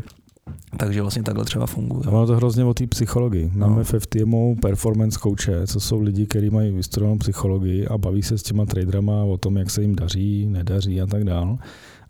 [0.76, 2.02] takže vlastně takhle třeba funguje.
[2.06, 3.50] Ono to hrozně o té psychologii.
[3.54, 3.84] Máme No.
[3.84, 8.42] v FTMu performance coache, co jsou lidi, kteří mají vystudovanou psychologii a baví se s
[8.42, 11.58] těma traderama o tom, jak se jim daří, nedaří a tak dál.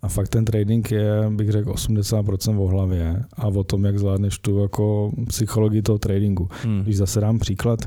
[0.05, 4.39] A fakt ten trading je, bych řekl, 80% o hlavě a o tom, jak zvládneš
[4.39, 6.49] tu jako psychologii toho tradingu.
[6.63, 6.81] Hmm.
[6.83, 7.79] Když zase dám příklad,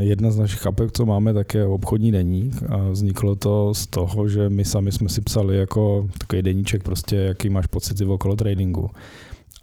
[0.00, 4.28] jedna z našich kapek, co máme, tak je obchodní deník a vzniklo to z toho,
[4.28, 8.90] že my sami jsme si psali jako takový deníček prostě, jaký máš pocity okolo tradingu.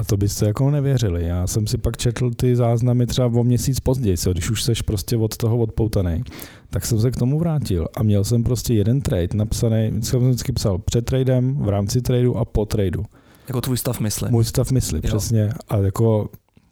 [0.04, 1.26] A to byste jako nevěřili.
[1.26, 4.82] Já jsem si pak četl ty záznamy třeba o měsíc později, co, když už seš
[4.82, 6.24] prostě od toho odpoutaný,
[6.70, 10.52] tak jsem se k tomu vrátil a měl jsem prostě jeden trade napsaný, jsem vždycky
[10.52, 13.04] psal před tradem, v rámci tradu a po tradu.
[13.48, 14.32] Jako tvůj stav mysli.
[14.32, 15.08] Můj stav mysli, Jo.
[15.08, 15.50] přesně.
[15.68, 16.30] A jako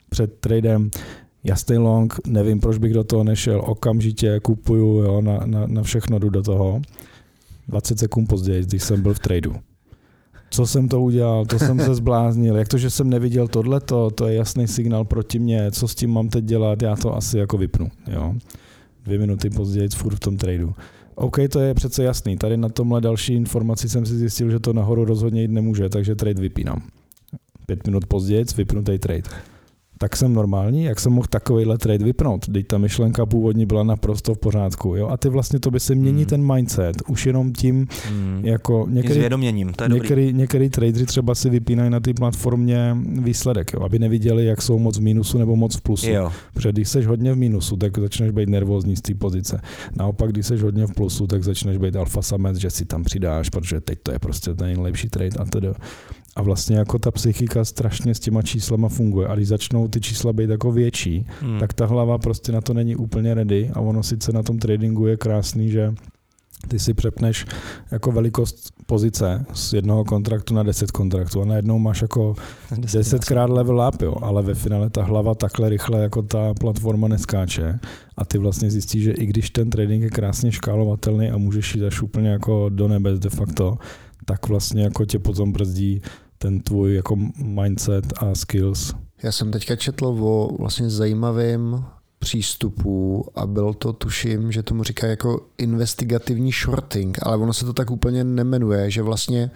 [0.10, 0.92] před tradem
[1.44, 6.20] jasný long, nevím, proč bych do toho nešel, okamžitě kupuju, jo, na, na, na všechno
[6.20, 6.82] jdu do toho.
[7.68, 9.56] 20 sekund později, když jsem byl v tradu.
[10.54, 12.56] Co jsem to udělal, to jsem se zbláznil.
[12.56, 16.10] Jak to, že jsem neviděl tohleto, to je jasný signál proti mně, co s tím
[16.10, 17.90] mám teď dělat, já to asi jako vypnu.
[18.08, 18.34] Jo.
[19.04, 20.74] Dvě minuty později furt v tom tradu.
[21.16, 22.38] OK, to je přece jasný.
[22.38, 26.16] Tady na tomhle další informaci jsem si zjistil, že to nahoru rozhodně jít nemůže, takže
[26.16, 26.82] trade vypínám.
[27.66, 29.30] Pět minut později vypnutý trade.
[30.02, 32.46] Tak jsem normální, jak jsem mohl takovýhle trade vypnout?
[32.54, 34.96] Teď ta myšlenka původně byla naprosto v pořádku.
[34.96, 35.08] Jo?
[35.08, 36.26] A ty vlastně to by se mění Hmm.
[36.26, 36.96] ten mindset.
[37.08, 38.40] Už jenom tím, Hmm.
[38.46, 40.02] jako Někdy, některý, zvědoměním, to je dobrý.
[40.02, 43.82] některý, některý tradeři třeba si vypínají na té platformě výsledek, jo?
[43.84, 46.10] aby neviděli, jak jsou moc v mínusu nebo moc v plusu.
[46.10, 46.32] Jo.
[46.54, 49.62] Protože když jsi hodně v mínusu, tak začneš být nervózní z té pozice.
[49.96, 53.50] Naopak, když jsi hodně v plusu, tak začneš být alfa samec, že si tam přidáš,
[53.50, 55.68] protože teď to je prostě ten nejlepší trade a tedy.
[56.36, 59.28] A vlastně jako ta psychika strašně s těma číslama funguje.
[59.28, 61.60] A když začnou ty čísla být jako větší, Hmm.
[61.60, 63.70] tak ta hlava prostě na to není úplně ready.
[63.74, 65.94] A ono sice na tom tradingu je krásný, že
[66.68, 67.46] ty si přepneš
[67.92, 71.42] jako velikost pozice z jednoho kontraktu na 10 kontraktů.
[71.42, 72.36] A najednou máš jako
[72.78, 77.80] desetkrát level up, jo, ale ve finále ta hlava takhle rychle jako ta platforma neskáče.
[78.18, 81.84] A ty vlastně zjistíš, že i když ten trading je krásně škálovatelný a můžeš jít
[81.86, 83.78] až úplně jako do nebes de facto,
[84.26, 86.02] tak vlastně jako tě potom brzdí
[86.38, 88.94] ten tvůj jako mindset a skills.
[89.24, 91.86] Já jsem teďka četl o vlastně zajímavém
[92.20, 97.74] přístupu a byl to, tuším, že tomu říká jako investigativní shorting, ale ono se to
[97.74, 99.52] tak úplně nemenuje, že vlastně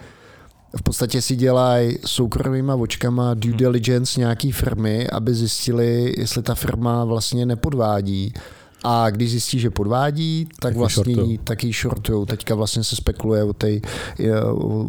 [0.78, 7.06] v podstatě si dělají soukromýma očkama due diligence nějaký firmy, aby zjistili, jestli ta firma
[7.06, 8.34] vlastně nepodvádí.
[8.88, 12.26] A když zjistí, že podvádí, tak Taky vlastně taky shortujou.
[12.26, 13.82] Teďka vlastně se spekuluje o, tej,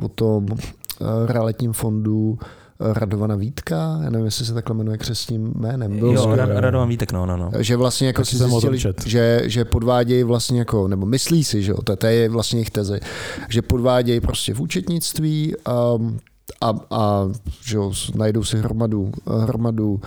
[0.02, 2.44] o, tom eh, realitním fondu eh,
[2.92, 5.98] Radovana Vítka, já nevím, jestli se takhle jmenuje křesním jménem.
[5.98, 6.26] Byl Jo.
[6.26, 7.50] Ra- Radovan Vítek, no, no, no.
[7.58, 11.70] Že vlastně jako Taky si zjistili, že, že podvádějí vlastně jako, nebo myslí si, že
[11.70, 13.00] jo, to, to je vlastně jejich teze,
[13.48, 15.54] že podvádějí prostě v účetnictví
[15.96, 16.18] um,
[16.60, 17.28] a, a
[17.64, 20.06] že jo, najdou si hromadu, hromadu a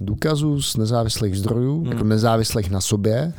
[0.00, 1.92] důkazů z nezávislých zdrojů, hmm.
[1.92, 3.32] jako nezávislých na sobě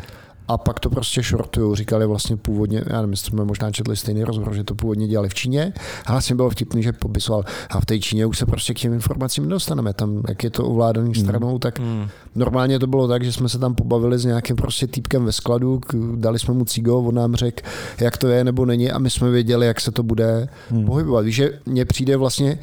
[0.48, 1.76] a pak to prostě shortujou.
[1.76, 5.30] Říkali vlastně původně, já nevím, jestli jsme možná četli stejný rozhovor, že to původně dělali
[5.30, 5.74] v Číně.
[6.06, 8.94] A vlastně bylo vtipný, že popisoval, a v té Číně už se prostě k těm
[8.94, 9.94] informacím nedostaneme.
[9.94, 12.08] Tam, jak je to ovládaný stranou, tak Hmm.
[12.36, 15.82] Normálně to bylo tak, že jsme se tam pobavili s nějakým prostě týpkem ve skladu,
[16.16, 17.64] dali jsme mu cigo, on nám řekl,
[18.02, 20.86] jak to je nebo není a my jsme věděli, jak se to bude Hmm.
[20.86, 21.26] pohybovat.
[21.26, 22.60] Víš, že mně přijde vlastně,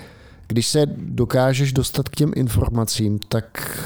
[0.53, 3.79] když se dokážeš dostat k těm informacím, tak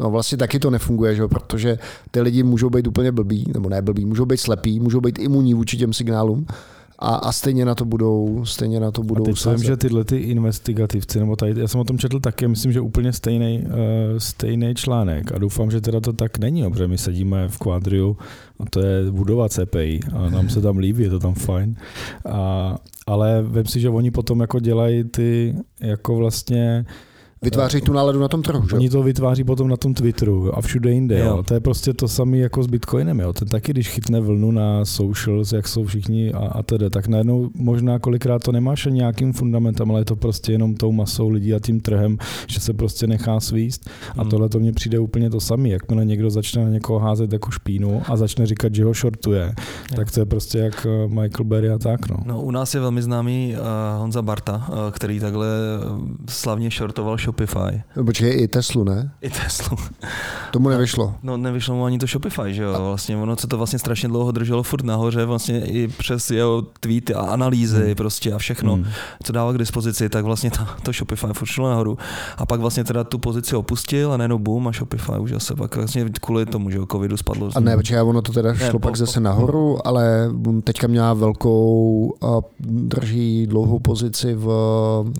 [0.00, 1.28] No vlastně taky to nefunguje, že?
[1.28, 1.78] protože
[2.10, 5.54] ty lidi můžou být úplně blbí, nebo ne blbí, můžou být slepí, můžou být imunní
[5.54, 6.46] vůči těm signálům
[6.98, 9.76] a, a stejně na to budou, stejně na to A budou teď co vím, že
[9.76, 13.64] tyhle ty investigativci, nebo tady, já jsem o tom četl taky, myslím, že úplně stejný,
[13.66, 13.72] uh,
[14.18, 18.16] stejný článek a doufám, že teda to tak není, protože my sedíme v Quadriu
[18.60, 21.76] a to je budova CPI a nám se tam líbí, je to tam fajn.
[22.28, 26.86] A, ale vím si, že oni potom jako dělají ty jako vlastně
[27.44, 28.76] Vytváří tu náladu na tom trhu, že?
[28.76, 31.18] Oni to vytváří potom na tom Twitteru a všude jinde.
[31.18, 31.24] Jo.
[31.26, 31.42] Jo.
[31.42, 33.20] To je prostě to samé jako s Bitcoinem.
[33.20, 33.32] Jo.
[33.32, 37.50] Ten taky, když chytne vlnu na socials, jak jsou všichni a, a tedy, tak najednou
[37.54, 41.54] možná kolikrát to nemáš ani nějakým fundamentem, ale je to prostě jenom tou masou lidí
[41.54, 43.90] a tím trhem, že se prostě nechá svíst.
[44.18, 44.30] A Hmm.
[44.30, 45.68] tohle to mně přijde úplně to samé.
[45.68, 49.54] Jakmile někdo začne na někoho házet jako špínu a začne říkat, že ho shortuje,
[49.96, 52.08] tak to je prostě jak eh, Michael Berry a tak.
[52.08, 52.16] No.
[52.26, 55.46] No, u nás je velmi známý uh, Honza Barta, uh, který takhle
[56.28, 57.82] slavně shortoval Shopify.
[58.04, 59.10] Počkej, i Teslu, ne?
[59.22, 59.76] I Teslu.
[60.52, 61.14] Tomu nevyšlo.
[61.22, 62.72] No nevyšlo mu ani to Shopify, že jo?
[62.78, 67.14] Vlastně ono se to vlastně strašně dlouho drželo furt nahoře, vlastně i přes jeho tweety
[67.14, 67.94] a analýzy Hmm.
[67.94, 68.84] prostě a všechno, Hmm.
[69.22, 71.98] co dával k dispozici, tak vlastně to, to Shopify furt šlo nahoru.
[72.36, 75.76] A pak vlastně teda tu pozici opustil a najednou boom a Shopify už zase pak
[75.76, 77.50] vlastně kvůli tomu, že jo, covidu spadlo.
[77.56, 80.30] A ne, počkej, ono to teda Ne, šlo po- pak zase po- nahoru, ale
[80.64, 84.44] teďka měla velkou, a drží dlouhou pozici v,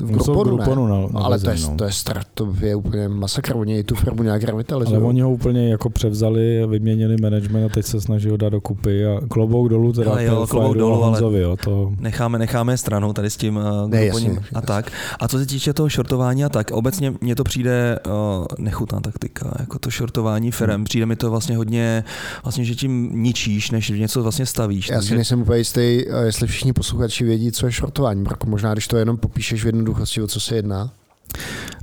[0.01, 0.45] v No, ne?
[0.45, 1.75] Grouponu na, No, ale to je, no.
[1.77, 5.01] to je strach, to je úplně masakr, oni tu firmu nějak Ale revitalizují.
[5.03, 9.21] oni ho úplně jako převzali, vyměnili management a teď se snaží ho dát dokupy a
[9.29, 13.31] klobouk dolů teda Ale jo, klobouk dolů, ale- Honzovi, jo, to Necháme, necháme stranou tady
[13.31, 14.67] s tím uh, Ne, jasně, a jasně.
[14.67, 14.91] tak.
[15.21, 18.13] A co se týče toho shortování a tak, obecně mně to přijde uh,
[18.59, 20.75] nechutná taktika, jako to shortování firem.
[20.77, 20.85] Hmm.
[20.85, 22.05] Přijde mi to vlastně hodně,
[22.45, 24.89] vlastně, že tím ničíš, než něco vlastně stavíš.
[24.89, 28.23] Já si Takže- nejsem úplně jistý, eh, jestli všichni posluchači vědí, co je shortování.
[28.23, 30.93] Marko, možná, když to jenom popíšeš v jednoduchosti, o co se jedná.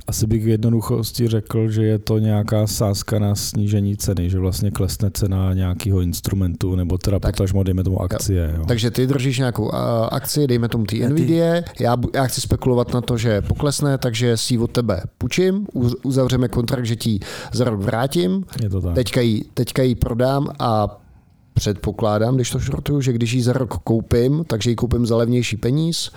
[0.06, 4.70] Asi bych v jednoduchosti řekl, že je to nějaká sázka na snížení ceny, že vlastně
[4.70, 7.34] klesne cena nějakého instrumentu, nebo teda Tak.
[7.36, 8.54] potažmo, dejme tomu akcie.
[8.58, 8.64] Jo.
[8.68, 9.74] Takže ty držíš nějakou uh,
[10.10, 14.54] akci, dejme tomu ty Nvidia, já, já chci spekulovat na to, že poklesne, takže si
[14.54, 17.18] ji od tebe půjčím, uz- uzavřeme kontrakt, že ti ji
[17.52, 18.94] za rok vrátím, Je to tak.
[18.94, 20.98] teďka ji, teďka ji prodám a
[21.54, 25.56] předpokládám, když to shortuju, že když ji za rok koupím, takže ji koupím za levnější
[25.56, 26.10] peníz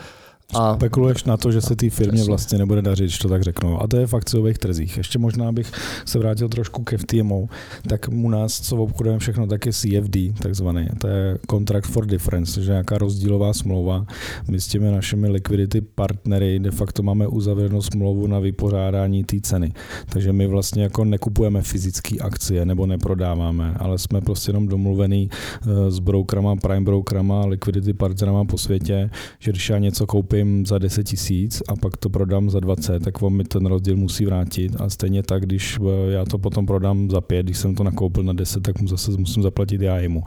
[0.54, 2.30] a Spekuluješ na to, že se té firmě Přesně.
[2.30, 3.82] vlastně nebude dařit, že to tak řeknu.
[3.82, 4.98] A to je v akciových trzích.
[4.98, 5.72] Ještě možná bych
[6.06, 7.48] se vrátil trošku ke FTMO.
[7.90, 10.88] Tak u nás, co obchodujeme všechno, tak je CFD, takzvaný.
[10.98, 14.06] To je Contract for Difference, že nějaká rozdílová smlouva.
[14.52, 19.74] My s těmi našimi liquidity partnery de facto máme uzavřenou smlouvu na vypořádání té ceny.
[20.10, 25.30] Takže my vlastně jako nekupujeme fyzické akcie nebo neprodáváme, ale jsme prostě jenom domluvený
[25.62, 30.35] eh, s brokerama, prime brokerama, liquidity partnerama po světě, že když já něco koupím
[30.66, 34.26] za 10 tisíc a pak to prodám za 20, tak on mi ten rozdíl musí
[34.26, 37.84] vrátit a stejně tak, když eh, já to potom prodám za 5, když jsem to
[37.84, 40.24] nakoupil na 10, tak mu zase musím zaplatit já jemu.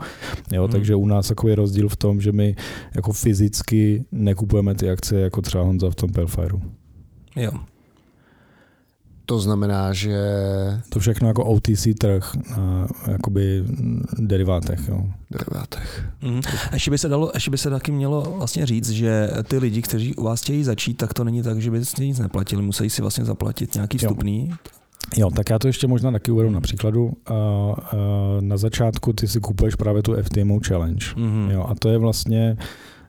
[0.51, 0.71] Jo, Hmm.
[0.71, 2.55] Takže u nás takový rozdíl v tom, že my
[2.95, 6.61] jako fyzicky nekupujeme ty akcie jako třeba Honza v tom Pelfireu.
[7.35, 7.51] Jo.
[9.29, 10.17] To znamená, že
[10.89, 13.63] To všechno jako OTC trh na jakoby
[14.19, 14.79] derivátech.
[14.87, 15.03] Jo.
[15.31, 16.05] derivátech.
[16.21, 16.41] Mhm.
[16.71, 19.81] A ještě by se dalo, ještě by se taky mělo vlastně říct, že ty lidi,
[19.81, 22.89] kteří u vás chtějí začít, tak to není tak, že by si nic neplatili, musí
[22.89, 24.09] si vlastně zaplatit nějaký Jo.
[24.09, 24.51] vstupný.
[25.17, 27.13] Jo, tak já to ještě možná taky uvedu na příkladu.
[28.39, 31.05] Na začátku ty si kupuješ právě tu FTMO Challenge.
[31.17, 31.49] Mhm.
[31.51, 32.57] Jo, a to je vlastně,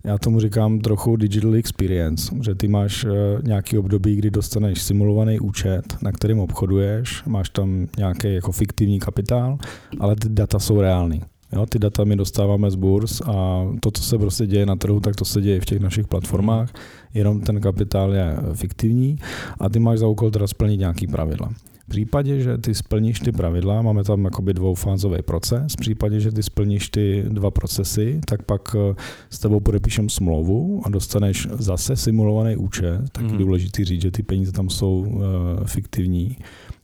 [0.04, 3.08] já tomu říkám trochu digital experience, že ty máš eh,
[3.42, 9.58] nějaký období, kdy dostaneš simulovaný účet, na kterým obchoduješ, máš tam nějaký jako fiktivní kapitál,
[10.00, 11.22] ale ty data jsou reální.
[11.52, 15.00] Jo, ty data my dostáváme z burs a to, co se prostě děje na trhu,
[15.00, 16.72] tak to se děje v těch našich platformách,
[17.14, 19.18] jenom ten kapitál je fiktivní
[19.60, 21.50] a ty máš za úkol teda splnit nějaký pravidla.
[21.90, 26.33] V případě, že ty splníš ty pravidla, máme tam jakoby dvoufázový proces, v případě, že
[26.33, 28.94] ty splníš ty dva procesy, tak pak eh,
[29.31, 33.38] s tebou podepíšem smlouvu a dostaneš zase simulovaný účet, tak je Mhm.
[33.38, 35.22] důležitý říct, že ty peníze tam jsou uh,
[35.66, 36.37] fiktivní,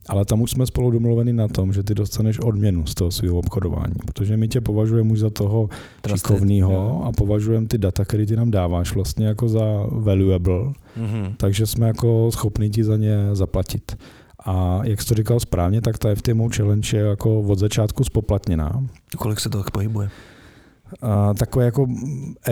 [0.09, 3.37] ale tam už jsme spolu domluveni na tom, že ty dostaneš odměnu z toho svého
[3.37, 5.69] obchodování, protože my tě považujeme už za toho
[6.15, 11.33] šikovného a považujeme ty data, které ty nám dáváš vlastně jako za valuable, Mhm.
[11.37, 13.97] takže jsme jako schopni ti za ně zaplatit.
[14.45, 18.83] A jak jsi to říkal správně, tak ta FTMO challenge je jako od začátku spoplatněná.
[19.17, 20.09] Kolik se to tak pohybuje?
[21.01, 21.87] A takové jako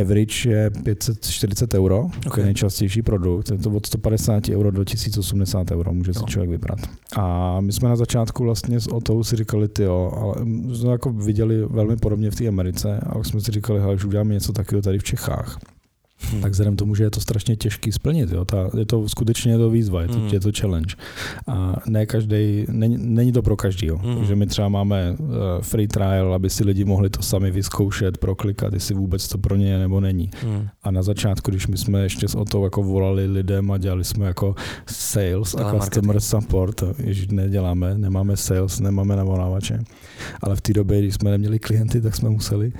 [0.01, 2.41] average je 540 euro, okay.
[2.41, 6.79] je nejčastější produkt, je to od 150 euro do 1080 euro, může si člověk vybrat.
[7.17, 10.35] A my jsme na začátku vlastně s Otou si říkali, ty jo, ale
[10.75, 14.05] jsme jako viděli velmi podobně v té Americe a už jsme si říkali, hele, už
[14.05, 15.59] uděláme něco takového tady v Čechách.
[16.21, 16.41] Hm.
[16.41, 19.57] Tak vzhledem tomu, že je to strašně těžký splnit, jo, ta, je to skutečně je
[19.57, 20.27] to výzva, je to, Mm.
[20.27, 20.95] je to challenge.
[21.47, 23.97] A ne každý, není, není to pro každýho.
[24.03, 24.15] Mm.
[24.17, 25.27] Takže my třeba máme uh,
[25.61, 29.69] free trial, aby si lidi mohli to sami vyzkoušet, proklikat, jestli vůbec to pro ně
[29.71, 30.29] je nebo není.
[30.43, 30.67] Mhm.
[30.83, 34.25] A na začátku, když my jsme ještě s Otou jako volali lidem a dělali jsme
[34.25, 34.55] jako
[34.87, 39.79] sales a customer support, jež neděláme, nemáme sales, nemáme navolávače,
[40.41, 42.71] ale v té době, když jsme neměli klienty, tak jsme museli,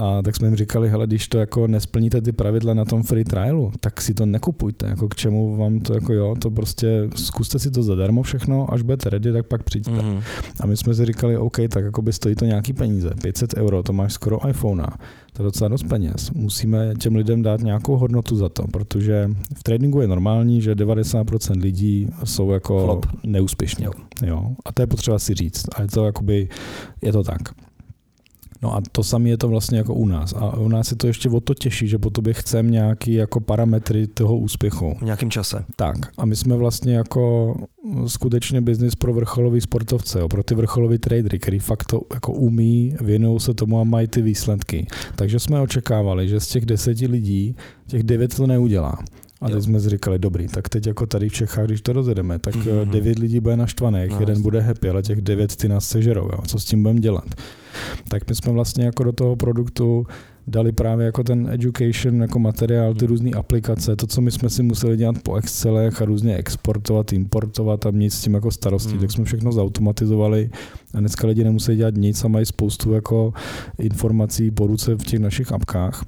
[0.00, 3.24] A tak jsme jim říkali, hele, když to jako nesplníte ty pravidla na tom free
[3.24, 7.58] trialu, tak si to nekupujte, jako k čemu vám to jako jo, to prostě zkuste
[7.58, 9.90] si to zadarmo všechno, až budete ready, tak pak přijďte.
[9.90, 10.22] Mm-hmm.
[10.60, 13.82] A my jsme si říkali, OK, tak jako by stojí to nějaký peníze, 500 euro,
[13.82, 14.86] to máš skoro iPhone,
[15.32, 16.30] to je docela dost peněz.
[16.30, 21.60] Musíme těm lidem dát nějakou hodnotu za to, protože v tradingu je normální, že 90%
[21.60, 23.06] lidí jsou jako Flop.
[23.26, 23.84] neúspěšní.
[23.84, 23.92] Jo.
[24.26, 24.46] jo.
[24.64, 25.64] A to je potřeba si říct.
[25.76, 26.48] A je to jakoby,
[27.02, 27.40] je to tak.
[28.62, 30.32] No a to samé je to vlastně jako u nás.
[30.36, 33.40] A u nás je to ještě o to těžší, že po tobě chcem nějaký jako
[33.40, 34.96] parametry toho úspěchu.
[35.00, 35.64] V nějakém čase.
[35.76, 35.96] Tak.
[36.18, 37.54] A my jsme vlastně jako
[38.06, 42.94] skutečně biznis pro vrcholový sportovce, jo, pro ty vrcholový tradery, který fakt to jako umí,
[43.00, 44.86] věnují se tomu a mají ty výsledky.
[45.16, 48.98] Takže jsme očekávali, že z těch deseti lidí těch devět to neudělá.
[49.40, 52.38] A teď jsme si říkali, dobrý, tak teď jako tady v Čechách, když to rozjedeme,
[52.38, 52.90] tak mm-hmm.
[52.90, 56.24] devět lidí bude naštvaných, no, jeden bude happy, ale těch devět ty nás sežerou.
[56.24, 56.38] Jo.
[56.46, 57.24] Co s tím budeme dělat?
[58.08, 60.06] Tak my jsme vlastně jako do toho produktu
[60.46, 64.62] dali právě jako ten education jako materiál, ty různé aplikace, to, co my jsme si
[64.62, 69.00] museli dělat po Excelech a různě exportovat, importovat a mít s tím jako starosti, hmm.
[69.00, 70.50] tak jsme všechno zautomatizovali
[70.94, 73.32] a dneska lidi nemusí dělat nic a mají spoustu jako
[73.78, 76.04] informací po ruce v těch našich apkách.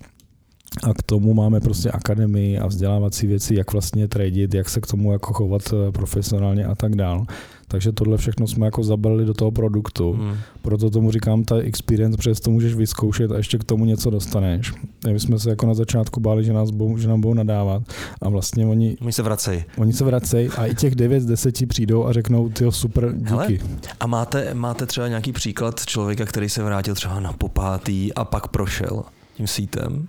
[0.83, 4.87] A k tomu máme prostě akademii a vzdělávací věci, jak vlastně tradit, jak se k
[4.87, 7.27] tomu jako chovat eh, profesionálně a tak dál.
[7.73, 10.13] Takže tohle všechno jsme jako zabalili do toho produktu.
[10.13, 10.37] Hmm.
[10.63, 14.73] Proto tomu říkám ta experience, protože to můžeš vyzkoušet a ještě k tomu něco dostaneš.
[15.13, 17.83] My jsme se jako na začátku báli, že, nás budou, že nám budou nadávat
[18.23, 18.97] a vlastně oni...
[19.01, 19.65] Oni se vracejí.
[19.77, 23.31] Oni se vracejí a i těch 9 z 10 přijdou a řeknou, ty super, díky.
[23.31, 23.59] Hele,
[24.01, 28.49] a máte, máte třeba nějaký příklad člověka, který se vrátil třeba na popátý a pak
[28.49, 29.03] prošel
[29.35, 30.09] tím sítem?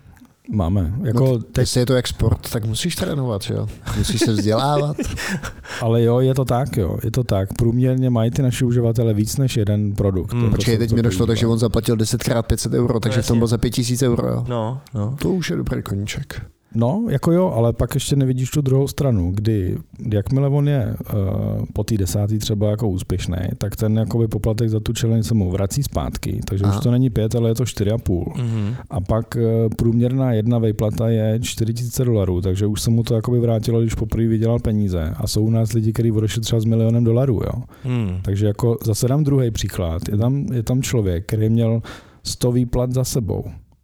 [0.51, 0.93] Máme.
[1.03, 1.57] Jako no, teď...
[1.57, 3.67] Jestli je to export, tak musíš trénovat, jo?
[3.97, 4.97] Musíš se vzdělávat.
[5.81, 6.97] Ale jo, je to tak, jo.
[7.03, 7.53] Je to tak.
[7.53, 10.33] Průměrně mají ty naši uživatele víc než jeden produkt.
[10.33, 10.51] Hmm.
[10.51, 13.37] Počkej, teď mi došlo, takže on zaplatil 10 x 500 euro, takže no, v tom
[13.37, 14.45] byl za 5000 euro, jo?
[14.47, 15.15] No, no.
[15.21, 16.41] To už je dobrý koníček.
[16.75, 19.77] No, jako jo, ale pak ještě nevidíš tu druhou stranu, kdy
[20.13, 24.79] jakmile on je uh, po té desátý třeba jako úspěšný, tak ten jakoby poplatek za
[24.79, 26.77] tu challenge se mu vrací zpátky, takže Aha.
[26.77, 28.33] už to není pět, ale je to čtyři a půl.
[28.35, 28.75] Mm-hmm.
[28.89, 29.41] A pak uh,
[29.77, 34.27] průměrná jedna vejplata je 4000 dolarů, takže už se mu to jakoby vrátilo, když poprvé
[34.27, 35.13] vydělal peníze.
[35.17, 37.63] A jsou u nás lidi, kteří odešli třeba s milionem dolarů, jo.
[37.85, 38.17] Mm.
[38.21, 40.01] Takže jako zase dám druhý příklad.
[40.11, 41.81] Je tam, je tam člověk, který měl
[42.23, 43.43] 100 výplat za sebou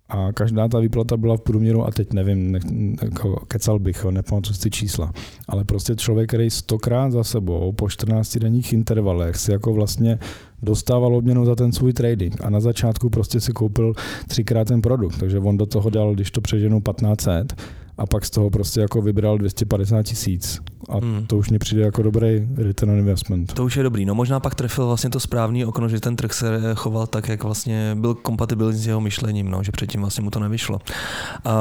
[0.10, 2.60] a každá ta výplata byla v průměru, a teď nevím, ne,
[3.02, 5.12] jako kecal bych, nepamatuji si čísla,
[5.48, 10.20] ale prostě člověk, který stokrát za sebou po 14 denních intervalech si jako vlastně
[10.62, 13.94] dostával odměnu za ten svůj trading a na začátku prostě si koupil
[14.28, 17.62] třikrát ten produkt, takže on do toho dal, když to přeženu 1500,
[18.00, 20.62] a pak z toho prostě jako vybral 250 tisíc.
[20.90, 21.26] A hmm.
[21.28, 23.54] to už mi přijde jako dobrý return on investment.
[23.54, 24.06] To už je dobrý.
[24.06, 27.44] No možná pak trefil vlastně to správný okno, že ten trh se choval tak, jak
[27.44, 30.80] vlastně byl kompatibilní s jeho myšlením, no, že předtím vlastně mu to nevyšlo.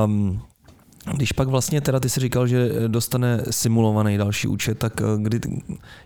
[0.04, 0.40] Um,
[1.14, 5.40] když pak vlastně teda ty si říkal, že dostane simulovaný další účet, tak eh, kdy,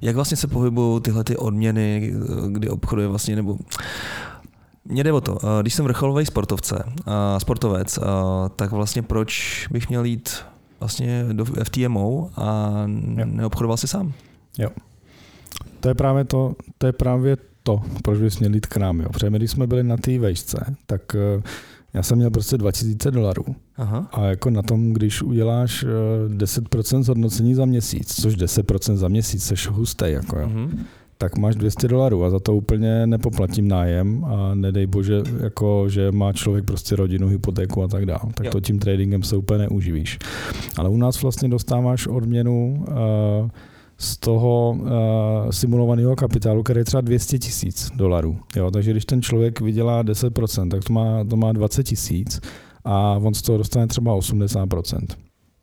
[0.01, 3.59] jak vlastně se pohybují tyhle ty odměny, eh, kdy obchoduje vlastně, nebo
[4.85, 6.85] mně jde o to, eh, když jsem vrcholový sportovce,
[7.39, 7.99] sportovec,
[8.57, 10.31] tak vlastně proč bych měl jít
[10.81, 12.73] vlastně do FTMO a
[13.25, 14.13] neobchodoval si sám?
[14.59, 14.71] Jo.
[15.81, 19.01] To je právě to, to je právě to, proč bys měl jít k nám.
[19.01, 19.09] Jo.
[19.13, 21.43] Protože my, když jsme byli na té vejšce, tak eh,
[21.95, 23.45] já jsem měl prostě 2000 dolarů.
[23.77, 24.09] Aha.
[24.13, 25.85] A jako na tom, když uděláš
[26.29, 30.49] 10% eh, zhodnocení za měsíc, což 10% za měsíc, seš hustý, jako jo.
[30.49, 30.79] Uh-huh
[31.23, 36.13] tak máš 200 dolarů a za to úplně nepoplatím nájem a nedej bože, jako, že
[36.13, 38.21] má člověk prostě rodinu, hypotéku a tak dále.
[38.35, 38.53] Tak jo.
[38.53, 40.19] to tím tradingem se úplně neuživíš.
[40.77, 42.95] Ale u nás vlastně dostáváš odměnu uh,
[43.99, 44.91] z toho uh,
[45.51, 48.39] simulovaného kapitálu, který je třeba 200 tisíc dolarů.
[48.57, 52.41] Jo, takže když ten člověk vydělá 10%, tak to má, to má 20 tisíc
[52.85, 55.07] a on z toho dostane třeba 80%.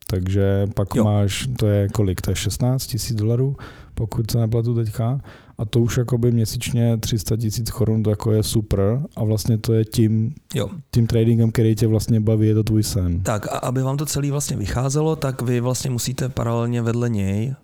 [0.07, 1.03] Takže pak jo.
[1.03, 3.55] máš, to je kolik, to je 16 tisíc dolarů,
[3.93, 5.19] pokud se neplatu teďka
[5.59, 9.73] a to už jakoby měsíčně 300 tisíc korun, to jako je super a vlastně to
[9.73, 10.69] je tím, jo.
[10.91, 13.21] tím tradingem, který tě vlastně baví, je to tvůj sen.
[13.23, 17.55] Tak a aby vám to celé vlastně vycházelo, tak vy vlastně musíte paralelně vedle něj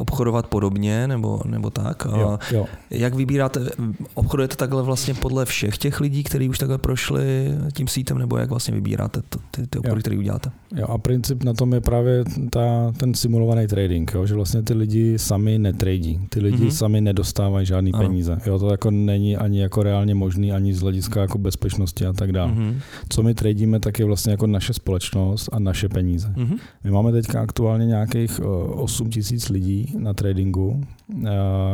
[0.00, 2.06] obchodovat podobně nebo, nebo tak.
[2.18, 2.66] Jo, jo.
[2.90, 3.60] Jak vybíráte,
[4.14, 8.50] obchodujete takhle vlastně podle všech těch lidí, kteří už takhle prošli tím sítem, nebo jak
[8.50, 10.50] vlastně vybíráte to, ty, ty obchody, které uděláte?
[10.76, 14.74] Jo, a princip na tom je právě ta, ten simulovaný trading, jo, že vlastně ty
[14.74, 16.70] lidi sami netradí, ty lidi mm-hmm.
[16.70, 18.02] sami nedostávají žádný ano.
[18.02, 18.38] peníze.
[18.46, 22.32] Jo, to jako není ani jako reálně možný, ani z hlediska jako bezpečnosti a tak
[22.32, 22.52] dále.
[22.52, 22.74] Mm-hmm.
[23.08, 26.28] Co my tradingíme, tak je vlastně jako naše společnost a naše peníze.
[26.36, 26.58] Mm-hmm.
[26.84, 30.80] My máme teďka aktuálně nějakých 8 tisíc lidí, na tradingu,
[31.26, 31.28] eh,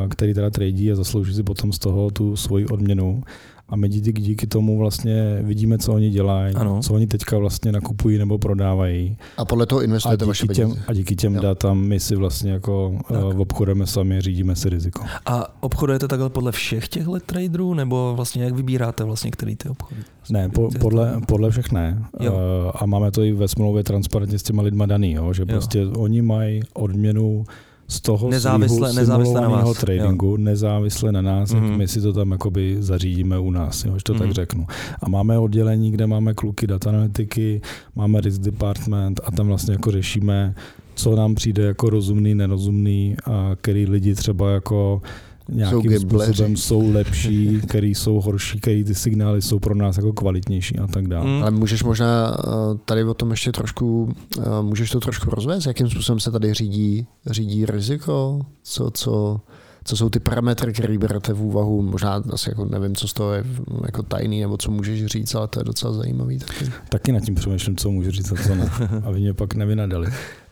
[0.09, 3.23] který teda tradí a zaslouží si potom z toho tu svoji odměnu.
[3.69, 6.81] a my díky, díky tomu vlastně vidíme, co oni dělají, Ano.
[6.83, 9.17] co oni teďka vlastně nakupují nebo prodávají.
[9.37, 10.85] A podle toho A investujete vaše díky, těm, peníze.
[10.89, 11.41] a díky těm Jo.
[11.43, 15.05] datám my si vlastně jako uh, obchodujeme sami, řídíme si riziko.
[15.27, 20.01] A obchodujete takhle podle všech těchto traderů, nebo vlastně jak vybíráte vlastně, který ty obchody?
[20.31, 22.05] Ne, po, podle, podle všech ne.
[22.21, 22.33] Jo.
[22.33, 22.39] Uh,
[22.75, 25.47] a máme to i ve smlouvě transparentně s těma lidma daný, jo, že Jo.
[25.47, 27.45] prostě oni mají odměnu
[27.89, 31.65] z toho Nezávisle- nezávisle na vás, tradingu, nezávisle na nás, Mhm.
[31.65, 34.23] jak my si to tam jakoby zařídíme u nás, jo, že to Mhm.
[34.23, 34.67] tak řeknu.
[35.03, 37.61] A máme oddělení, kde máme kluky data analytiky,
[37.97, 40.55] máme risk department a tam vlastně jako řešíme,
[40.95, 45.03] co nám přijde jako rozumný, nerozumný a který lidi třeba jako
[45.49, 46.27] nějakým gambleři.
[46.27, 50.87] způsobem jsou lepší, který jsou horší, který ty signály jsou pro nás jako kvalitnější a
[50.87, 51.27] tak dále.
[51.27, 51.43] Mm.
[51.43, 52.51] Ale můžeš možná eh,
[52.85, 57.07] tady o tom ještě trošku, eh, můžeš to trošku rozvést, jakým způsobem se tady řídí,
[57.27, 59.41] řídí riziko, co, co,
[59.85, 63.33] co jsou ty parametry, které berete v úvahu, možná asi jako nevím, co z toho
[63.33, 63.45] je
[63.87, 66.65] jako tajný, nebo co můžeš říct, ale to je docela zajímavý taky.
[66.89, 68.71] Taky nad tím přemýšlím, co můžu říct a co ne.
[69.05, 70.09] A vy mě pak nevynadali.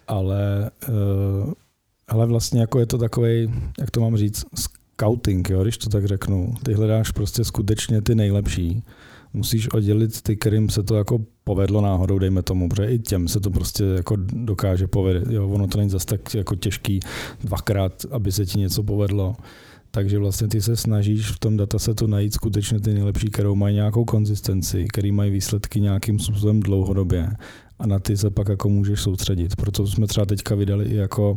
[0.09, 1.53] Ale, uh,
[2.09, 4.45] ale vlastně jako je to takový, jak to mám říct,
[4.95, 6.55] scouting, jo, když to tak řeknu.
[6.63, 8.83] Ty hledáš prostě skutečně ty nejlepší.
[9.33, 13.41] Musíš oddělit ty, kterým se to jako povedlo náhodou, dejme tomu, protože i těm se
[13.41, 15.31] to prostě jako dokáže povedet.
[15.31, 17.01] Jo, ono to není zase tak jako těžký
[17.45, 19.37] dvakrát, aby se ti něco povedlo.
[19.91, 24.05] Takže vlastně ty se snažíš v tom datasetu najít skutečně ty nejlepší, kterou mají nějakou
[24.05, 27.29] konzistenci, který mají výsledky nějakým způsobem dlouhodobě
[27.79, 29.57] a na ty se pak jako můžeš soustředit.
[29.57, 31.37] Proto jsme třeba teďka vydali i jako,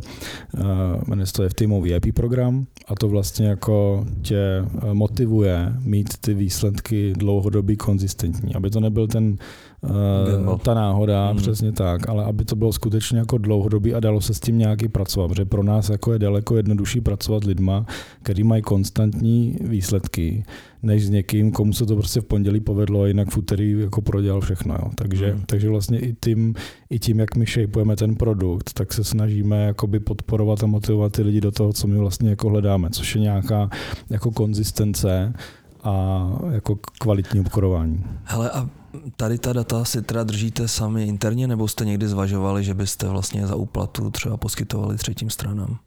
[0.54, 0.62] uh,
[1.06, 6.34] jmenuje se to FTMO VIP program a to vlastně jako tě eh, motivuje mít ty
[6.34, 9.36] výsledky dlouhodobý konzistentní, aby to nebyl ten
[9.82, 11.36] Uh, ta náhoda, Mhm.
[11.36, 11.42] mm.
[11.42, 14.88] přesně tak, ale aby to bylo skutečně jako dlouhodobý a dalo se s tím nějaký
[14.88, 17.86] pracovat, protože pro nás jako je daleko jednodušší pracovat s lidma,
[18.22, 20.44] který mají konstantní výsledky,
[20.82, 24.02] než s někým, komu se to prostě v pondělí povedlo a jinak v úterý jako
[24.02, 24.74] prodělal všechno.
[24.74, 24.90] Jo.
[24.94, 25.42] Takže, Mhm.
[25.46, 26.54] takže vlastně i tím,
[26.90, 31.22] i tím, jak my shapeujeme ten produkt, tak se snažíme jakoby podporovat a motivovat ty
[31.22, 33.70] lidi do toho, co my vlastně jako hledáme, což je nějaká
[34.10, 35.32] jako konzistence
[35.84, 38.04] a jako kvalitní obchodování.
[38.24, 38.68] Hele, a
[39.16, 43.46] tady ta data si teda držíte sami interně, nebo jste někdy zvažovali, že byste vlastně
[43.46, 45.78] za úplatu třeba poskytovali třetím stranám?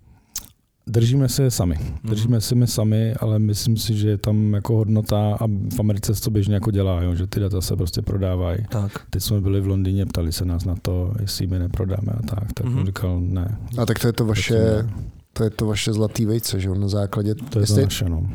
[0.87, 1.75] Držíme si je sami.
[1.81, 2.09] Mhm.
[2.09, 6.15] Držíme si my sami, ale myslím si, že je tam jako hodnota a v Americe
[6.15, 8.57] se to běžně jako dělá, jo, že ty data se prostě prodávají.
[8.69, 8.91] Tak.
[9.09, 12.53] Teď jsme byli v Londýně, ptali se nás na to, jestli my neprodáme a tak.
[12.53, 12.79] Tak Mhm.
[12.79, 12.85] mm-hmm.
[12.85, 13.57] říkal, ne.
[13.77, 14.87] A tak to je to vaše,
[15.33, 18.09] to je to vaše zlatý vejce, že jo, na základě, To je to jestli, naše,
[18.09, 18.29] no.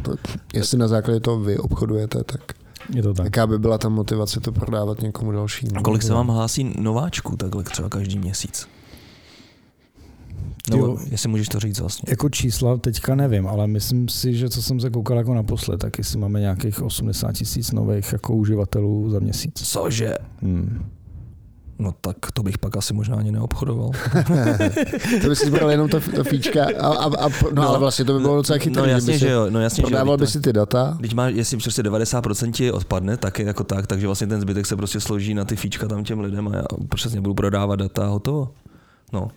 [0.54, 2.40] jestli na základě toho vy obchodujete, tak
[2.94, 3.24] Je to tak.
[3.24, 5.70] jaká by byla ta motivace to prodávat někomu dalšímu?
[5.76, 8.68] A kolik se vám hlásí nováčků takhle třeba každý měsíc?
[10.70, 10.98] Nebo Jo.
[11.10, 12.10] jestli můžeš to říct vlastně.
[12.10, 15.98] Jako čísla teďka nevím, ale myslím si, že co jsem se koukal jako naposled, tak
[15.98, 19.62] jestli máme nějakých 80 tisíc nových jako uživatelů za měsíc.
[19.62, 20.14] Cože?
[20.42, 20.86] Hmm.
[21.78, 23.90] No tak to bych pak asi možná ani neobchodoval.
[25.22, 27.68] to by si zbral jenom to, to fíčka, a, a, a, no, No.
[27.68, 29.46] ale vlastně to by bylo docela chytrý, No jasně, by že jo.
[29.50, 29.88] No jasně, že jo.
[29.88, 33.64] prodával by si ty data, Teď má, jestli prostě 90% ti odpadne, tak je jako
[33.64, 36.56] tak, takže vlastně ten zbytek se prostě složí na ty fíčka tam těm lidem a
[36.56, 36.64] já
[36.94, 38.48] přesně budu prodávat data a hotovo.
[39.12, 39.28] No,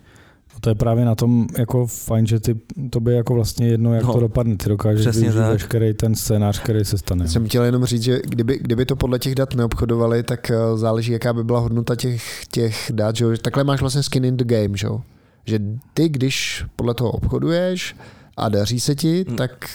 [0.62, 2.56] to je právě na tom jako fajn, že ty,
[2.90, 4.08] to by jako vlastně jedno, jak No.
[4.08, 4.58] no, to dopadne.
[4.58, 5.52] Ty dokážeš Přesně využít tak.
[5.52, 7.28] veškerý ten scénář, který se stane.
[7.28, 11.12] Jsem chtěl jenom říct, že kdyby, kdyby to podle těch dat neobchodovali, tak eh, záleží,
[11.12, 13.16] jaká by byla hodnota těch, těch dat.
[13.16, 13.26] Že?
[13.26, 13.32] jo.
[13.42, 14.88] Takhle máš vlastně skin in the game, že?
[14.88, 15.02] jo.
[15.46, 15.60] že
[15.94, 17.96] ty, když podle toho obchoduješ
[18.38, 19.38] a daří se ti, Hmm.
[19.38, 19.66] tak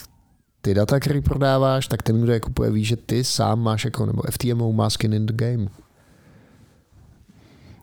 [0.60, 4.06] ty data, které prodáváš, tak ten, kdo je kupuje, ví, že ty sám máš jako,
[4.06, 5.66] nebo FTMO má skin in the game.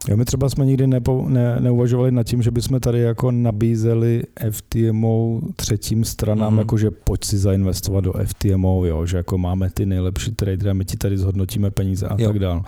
[0.10, 4.24] Jo, my třeba jsme nikdy nepo, ne, neuvažovali nad tím, že bychom tady jako nabízeli
[4.52, 6.54] FTMO třetím stranám, Mhm.
[6.54, 6.60] mm.
[6.60, 10.74] jako že pojď si zainvestovat do FTMO, jo, že jako máme ty nejlepší tradery a
[10.74, 12.28] my ti tady zhodnotíme peníze a Jo.
[12.28, 12.64] tak dál.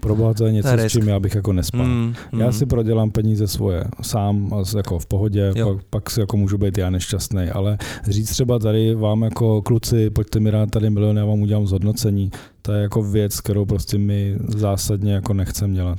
[0.00, 1.86] Pro boha to je něco, To je s čím já bych jako nespal.
[1.86, 5.74] Mm, Já si prodělám peníze svoje sám, jako v pohodě, Jo.
[5.74, 7.78] pak, pak si jako můžu být já nešťastný, ale
[8.08, 12.30] říct třeba tady vám jako kluci, pojďte mi dát tady milion, já vám udělám zhodnocení,
[12.62, 15.98] to je jako věc, kterou prostě my zásadně jako nechcem dělat.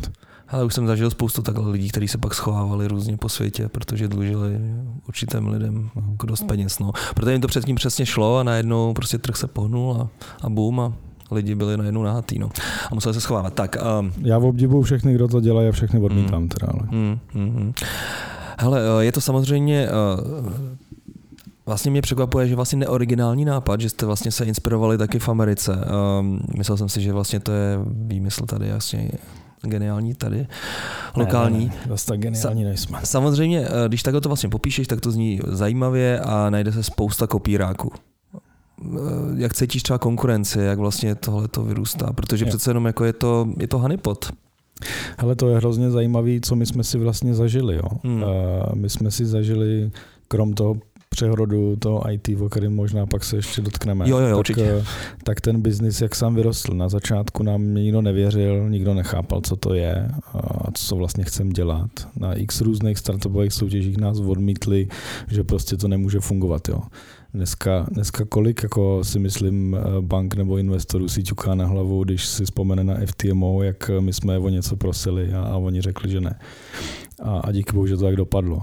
[0.49, 4.07] Ale už jsem zažil spoustu takhle lidí, kteří se pak schovávali různě po světě, protože
[4.07, 4.59] dlužili
[5.07, 6.79] určitým lidem jako dost peněz.
[6.79, 6.91] No.
[7.15, 10.07] Protože jim to předtím přesně šlo a najednou prostě trh se pohnul a,
[10.41, 10.93] a boom a
[11.31, 12.39] lidi byli najednou nahatý.
[12.39, 12.49] No.
[12.91, 13.53] A museli se schovávat.
[13.53, 16.49] Tak, um, Já obdivuju všechny, kdo to dělají a všechny odmítám Mm.
[16.49, 16.87] teda, ale.
[16.91, 17.73] Mm, mm, mm.
[18.59, 20.77] Hele, eh, je to samozřejmě eh,
[21.65, 25.79] Vlastně mě překvapuje, že vlastně neoriginální nápad, že jste vlastně se inspirovali taky v Americe.
[26.19, 29.09] Um, myslel jsem si, že vlastně to je výmysl tady jasně
[29.61, 30.47] geniální tady,
[31.15, 31.65] lokální.
[31.65, 32.99] Ne, ne, ne, tak geniální nejsme.
[33.03, 37.27] Samozřejmě, eh, když takhle to vlastně popíšeš, tak to zní zajímavě a najde se spousta
[37.27, 37.91] kopíráků.
[39.37, 42.49] jak cítíš třeba konkurenci, jak vlastně tohle to vyrůstá, protože Jo.
[42.49, 44.31] přece jenom jako je to, je to honeypot.
[45.17, 47.75] Hele, to je hrozně zajímavé, co my jsme si vlastně zažili.
[47.75, 47.89] Jo.
[48.03, 48.23] Hmm.
[48.23, 48.29] Uh,
[48.73, 49.91] my jsme si zažili,
[50.27, 50.75] krom toho
[51.09, 54.09] přehrodu toho IT, o kterém možná pak se ještě dotkneme.
[54.09, 54.63] Jo, jo, jo, tak, určitě.
[54.63, 54.83] eh,
[55.23, 56.73] tak ten biznis, jak sám vyrostl.
[56.73, 61.89] Na začátku nám nikdo nevěřil, nikdo nechápal, co to je a co vlastně chcem dělat.
[62.19, 64.87] Na x různých startupových soutěžích nás odmítli,
[65.27, 66.69] že prostě to nemůže fungovat.
[66.69, 66.79] Jo.
[67.33, 72.25] Dneska, dneska kolik, jako si myslím, eh, bank nebo investorů si ťuká na hlavu, když
[72.25, 76.21] si vzpomene na FTMO, jak my jsme o něco prosili a, a oni řekli, že
[76.21, 76.39] ne.
[77.23, 78.61] A, a díky bohu, že to tak dopadlo.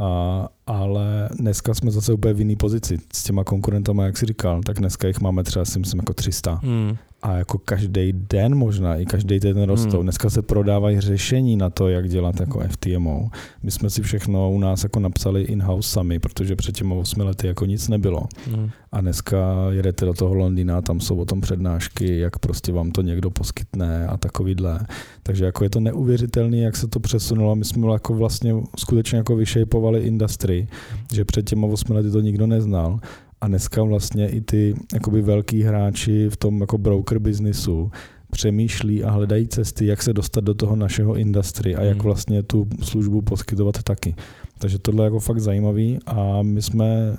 [0.00, 2.98] A, ale dneska jsme zase úplně v jiné pozici.
[3.14, 6.60] S těma konkurentama, jak jsi říkal, tak dneska jich máme třeba si myslím jako 300.
[6.62, 6.96] Hmm.
[7.24, 9.96] A jako každý den možná, i každý den rostou.
[9.96, 10.02] Hmm.
[10.02, 13.28] Dneska se prodávají řešení na to, jak dělat jako FTMO.
[13.62, 17.46] My jsme si všechno u nás jako napsali in-house sami, protože před těma 8 lety
[17.46, 18.26] jako nic nebylo.
[18.50, 18.70] Hmm.
[18.92, 23.02] A dneska jedete do toho Londýna, tam jsou o tom přednášky, jak prostě vám to
[23.02, 24.80] někdo poskytne a takovýhle.
[25.22, 27.56] Takže jako je to neuvěřitelné, jak se to přesunulo.
[27.56, 30.68] My jsme jako vlastně skutečně jako vyšejpovali industry,
[31.12, 33.00] že před těma 8 lety to nikdo neznal.
[33.44, 37.90] A dneska vlastně i ty jakoby velký hráči v tom jako broker biznisu
[38.30, 42.04] přemýšlí a hledají cesty, jak se dostat do toho našeho industry a jak Hmm.
[42.04, 44.14] vlastně tu službu poskytovat taky.
[44.58, 47.16] Takže tohle je jako fakt zajímavý a my jsme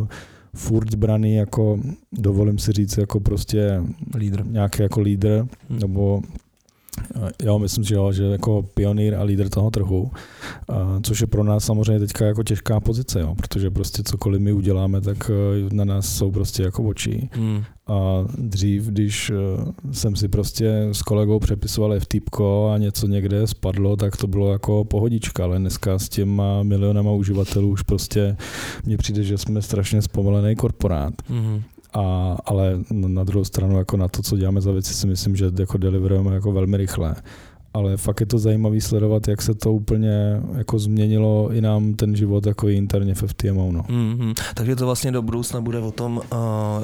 [0.00, 0.06] uh,
[0.54, 1.78] furt braný jako,
[2.12, 3.82] dovolím si říct, jako prostě
[4.16, 4.46] Lídr.
[4.46, 5.78] nějaký jako lídr, Hmm.
[5.78, 6.22] nebo
[7.42, 10.10] jo, myslím, že jo, že jako pionýr a lídr toho trhu,
[10.68, 14.52] a což je pro nás samozřejmě teďka jako těžká pozice, jo, protože prostě cokoliv my
[14.52, 17.28] uděláme, tak eh, na nás jsou prostě jako oči.
[17.32, 17.62] Hmm.
[17.86, 19.34] A dřív, když eh,
[19.92, 24.84] jsem si prostě s kolegou přepisoval FTPko a něco někde spadlo, tak to bylo jako
[24.84, 28.36] pohodička, ale dneska s těma milionama uživatelů už prostě
[28.84, 31.14] mně přijde, že jsme strašně zpomalený korporát.
[31.28, 31.62] Hmm.
[31.92, 35.50] A, ale na druhou stranu jako na to, co děláme za věci, si myslím, že
[35.58, 37.14] jako deliverujeme jako velmi rychle.
[37.74, 42.16] Ale fakt je to zajímavé sledovat, jak se to úplně jako změnilo i nám ten
[42.16, 43.72] život jako i interně v FTMO.
[43.72, 43.80] No.
[43.80, 44.34] Mm-hmm.
[44.54, 46.22] Takže to vlastně do budoucna bude o tom, uh,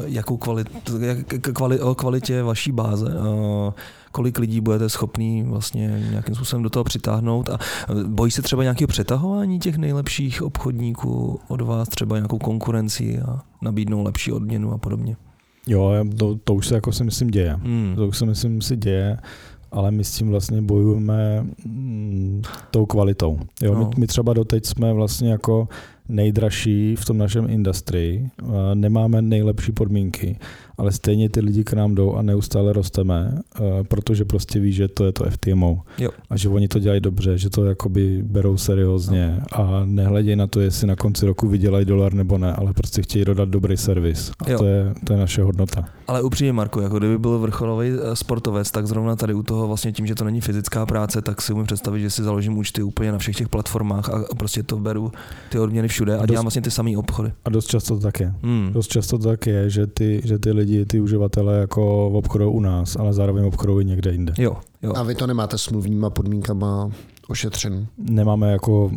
[0.04, 0.68] jakou kvalit,
[1.00, 1.18] jak,
[1.52, 3.72] kvali, o kvalitě vaší báze, uh,
[4.14, 7.58] kolik lidí budete schopný vlastně nějakým způsobem do toho přitáhnout a
[8.06, 14.02] bojí se třeba nějakého přetahování těch nejlepších obchodníků od vás, třeba nějakou konkurenci a nabídnou
[14.02, 15.16] lepší odměnu a podobně.
[15.66, 17.58] Jo, to, to už se jako si myslím děje.
[17.62, 17.92] Hmm.
[17.96, 19.18] To už si myslím si děje,
[19.72, 23.38] ale my s tím vlastně bojujeme mm, tou kvalitou.
[23.62, 23.80] Jo, No.
[23.80, 25.68] my, my třeba doteď jsme vlastně jako
[26.08, 30.38] nejdražší v tom našem industrii, a nemáme nejlepší podmínky,
[30.78, 34.88] ale stejně ty lidi k nám jdou a neustále rosteme, eh, protože prostě ví, že
[34.88, 36.10] to je to FTMO Jo.
[36.30, 40.60] a že oni to dělají dobře, že to jakoby berou seriózně a nehledějí na to,
[40.60, 44.50] jestli na konci roku vydělají dolar nebo ne, ale prostě chtějí dodat dobrý servis a
[44.50, 44.58] Jo.
[44.58, 45.84] to je, to je naše hodnota.
[46.08, 49.92] Ale upřímně, Marko, jako kdyby byl vrcholový eh, sportovec, tak zrovna tady u toho vlastně
[49.92, 53.12] tím, že to není fyzická práce, tak si umím představit, že si založím účty úplně
[53.12, 55.12] na všech těch platformách a prostě to beru
[55.50, 57.32] ty odměny všude a Dost- dělám vlastně ty samé obchody.
[57.44, 58.34] A dost často to tak je.
[58.42, 58.70] Hmm.
[58.72, 62.60] Dost často to tak je, že ty, že ty lidi, ty uživatelé jako obchodou u
[62.60, 64.32] nás, ale zároveň obchodou i někde jinde.
[64.38, 64.92] Jo, jo.
[64.96, 66.90] A vy to nemáte smluvníma podmínkama
[67.28, 67.86] ošetřen.
[67.98, 68.90] Nemáme jako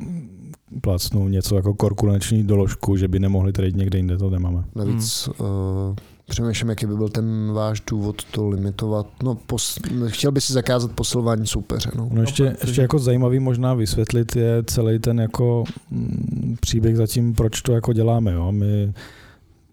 [0.81, 4.63] plácnu něco jako korkulenční doložku, že by nemohli trade někde jinde, to nemáme.
[4.75, 5.47] Navíc hmm.
[5.47, 5.95] uh,
[6.29, 9.07] přemýšlím, jaký by byl ten váš důvod to limitovat.
[9.23, 11.91] No, pos, chtěl by si zakázat posilování soupeře.
[11.95, 12.09] No.
[12.13, 17.33] No ještě, protože- ještě jako zajímavý možná vysvětlit je celý ten jako mm, příběh zatím,
[17.33, 18.31] proč to jako děláme.
[18.31, 18.51] Jo?
[18.51, 18.93] My,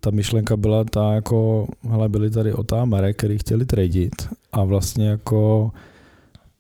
[0.01, 4.15] ta myšlenka byla ta jako, hele, byli tady otámere, který chtěli tradit
[4.53, 5.71] a vlastně jako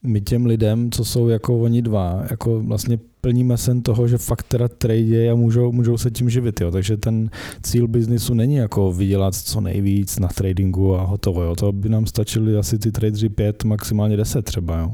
[0.03, 4.42] my těm lidem, co jsou jako oni dva, jako vlastně plníme sen toho, že fakt
[4.52, 6.60] teda trade a můžou, můžou se tím živit.
[6.60, 6.70] Jo.
[6.70, 7.30] Takže ten
[7.62, 11.42] cíl biznisu není jako vydělat co nejvíc na tradingu a hotovo.
[11.42, 11.56] Jo.
[11.56, 14.78] To by nám stačily asi ty tradeři 5, maximálně 10 třeba.
[14.78, 14.92] Jo.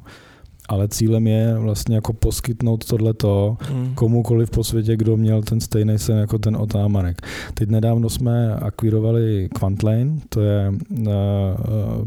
[0.70, 3.94] Ale cílem je vlastně jako poskytnout tohleto Hmm.
[3.94, 7.26] komukoliv po světě, kdo měl ten stejný sen jako ten otámarek.
[7.54, 11.06] Teď nedávno jsme akvirovali Quantlane, to je uh,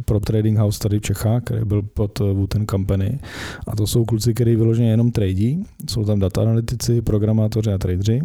[0.05, 3.19] pro trading house tady v Čechách, který byl pod uh, Wooten Company.
[3.67, 5.63] A to jsou kluci, kteří vyloženě jenom tradí.
[5.89, 8.21] Jsou tam data analytici, programátoři a tradeři.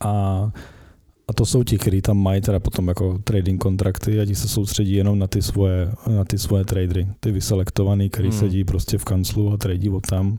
[0.00, 0.50] A
[1.28, 4.48] a to jsou ti, kteří tam mají teda potom jako trading kontrakty a ti se
[4.48, 7.06] soustředí jenom na ty svoje, na ty svoje tradery.
[7.20, 8.38] Ty vyselektovaný, který Hmm.
[8.38, 10.38] sedí prostě v kanclu a tradí od tam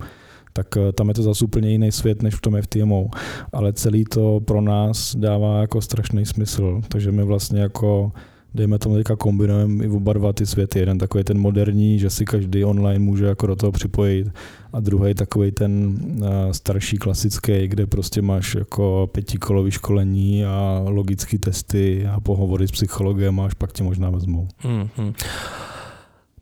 [0.58, 3.08] tak eh, tam je to zase úplně jiný svět než v tom FTMO.
[3.54, 6.82] Ale celý to pro nás dává jako strašný smysl.
[6.88, 8.12] Takže my vlastně jako
[8.56, 10.80] dejme tomu teďka kombinujeme i oba dva ty světy.
[10.80, 14.28] Jeden takový ten moderní, že si každý online může jako do toho připojit
[14.74, 21.38] a druhý takový ten eh, starší klasický, kde prostě máš jako pětikolový školení a logické
[21.38, 24.48] testy a pohovory s psychologem a až pak tě možná vezmou.
[24.64, 25.14] Mm-hmm.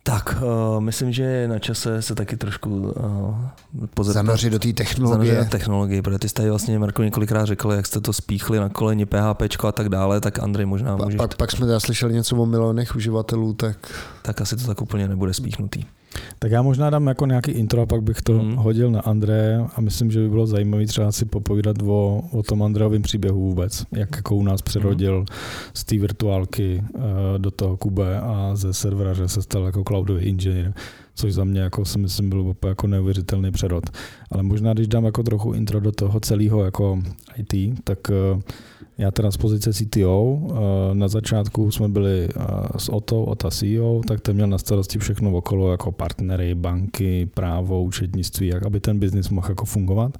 [0.06, 0.36] Tak,
[0.76, 3.36] uh, myslím, že je na čase se taky trošku uh,
[3.94, 4.26] pozeptat.
[4.26, 5.34] Zanořit do té technologie.
[5.34, 8.70] Zanořit technologie, protože ty jste tady vlastně, Marko, několikrát řekl, jak jste to spíchli na
[8.70, 11.18] koleni, PHP a tak dále, tak Andrej možná může.
[11.18, 13.78] Pak, pak jsme teda slyšeli něco o milionech uživatelů, tak...
[14.22, 15.84] Tak asi to tak úplně nebude spíchnutý.
[16.40, 18.56] Tak já možná dám jako nějaký intro a pak bych to hmm.
[18.56, 22.64] hodil na André a myslím, že by bylo zajímavé třeba si popovídat o, o tom
[22.64, 25.26] Andreovém příběhu vůbec, jak jako u nás přerodil hmm.
[25.74, 27.02] z té virtuálky uh,
[27.38, 30.74] do toho Kube a ze servera, že se stal jako cloudový inženýr
[31.16, 33.84] což za mě jako si myslím byl jako neuvěřitelný přerod.
[34.32, 37.00] Ale možná, když dám jako trochu intro do toho celého jako
[37.38, 38.42] IT, tak uh,
[38.98, 42.44] já teda z pozice CTO, eh, na začátku jsme byli eh,
[42.78, 47.84] s Oto, Ota CEO, tak ten měl na starosti všechno okolo, jako partnery, banky, právo,
[47.84, 50.18] účetnictví, jak aby ten biznis mohl jako fungovat.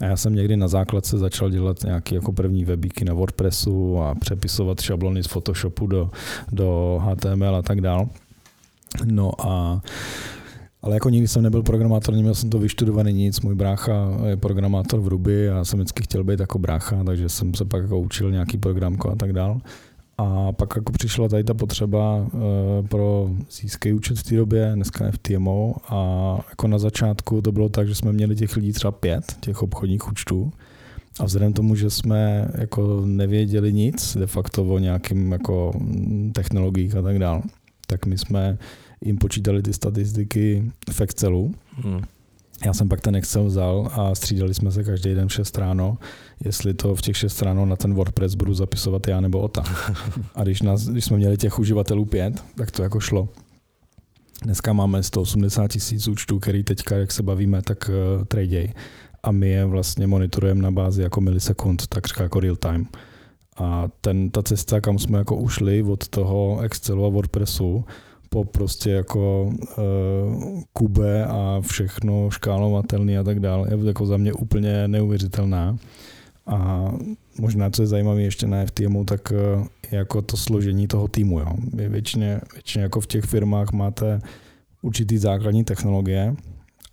[0.00, 4.14] A já jsem někdy na základce začal dělat nějaké jako první webíky na WordPressu a
[4.14, 6.10] přepisovat šablony z Photoshopu do,
[6.52, 8.08] do HTML a tak dál.
[9.04, 9.82] No a
[10.82, 13.40] ale jako nikdy jsem nebyl programátor, neměl jsem to vyštudovaný nic.
[13.40, 13.92] Můj brácha
[14.26, 17.64] je programátor v Ruby a já jsem vždycky chtěl být jako brácha, takže jsem se
[17.64, 19.60] pak jako učil nějaký programko a tak dál.
[20.18, 22.30] A pak jako přišla tady ta potřeba uh,
[22.88, 27.88] pro získý účet v té době, dneska FTMO a jako na začátku to bylo tak,
[27.88, 30.52] že jsme měli těch lidí třeba pět, těch obchodních účtů.
[31.20, 35.72] A vzhledem tomu, že jsme jako nevěděli nic de facto o nějakým jako
[36.32, 37.42] technologiích a tak dál,
[37.86, 38.58] tak my jsme
[39.04, 41.54] jim počítali ty statistiky v Excelu.
[41.70, 42.02] Hmm.
[42.64, 45.98] Já jsem pak ten Excel vzal a střídali jsme se každý den v 6 ráno,
[46.44, 49.64] jestli to v těch 6 ráno na ten WordPress budu zapisovat já nebo Ota.
[50.34, 53.28] A když, nás, když jsme měli těch uživatelů pět, tak to jako šlo.
[54.42, 58.72] Dneska máme 180 tisíc účtů, který teďka, jak se bavíme, tak uh, traděj.
[59.22, 62.86] A my je vlastně monitorujeme na bázi jako milisekund, takřka jako real time.
[63.56, 67.84] A ten, ta cesta, kam jsme jako ušli od toho Excelu a WordPressu,
[68.28, 74.32] po prostě jako uh, kube a všechno škálovatelný a tak dále je jako za mě
[74.32, 75.76] úplně neuvěřitelná.
[76.46, 76.90] A
[77.38, 81.40] možná, co je zajímavé ještě na FTMu, tak uh, jako to složení toho týmu.
[81.40, 81.46] Jo.
[81.74, 84.20] Vy většině, většině jako v těch firmách máte
[84.82, 86.34] určitý základní technologie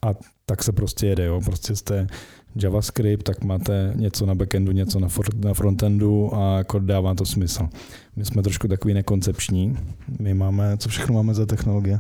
[0.02, 0.14] a
[0.46, 1.26] tak se prostě jede.
[1.26, 1.42] Jo.
[1.46, 2.08] Prostě jste
[2.56, 7.26] JavaScript, tak máte něco na backendu, něco na, for, na frontendu a jako dává to
[7.26, 7.70] smysl.
[8.16, 9.78] My jsme trošku takový nekoncepční.
[10.20, 12.00] My máme, co všechno máme za technologie?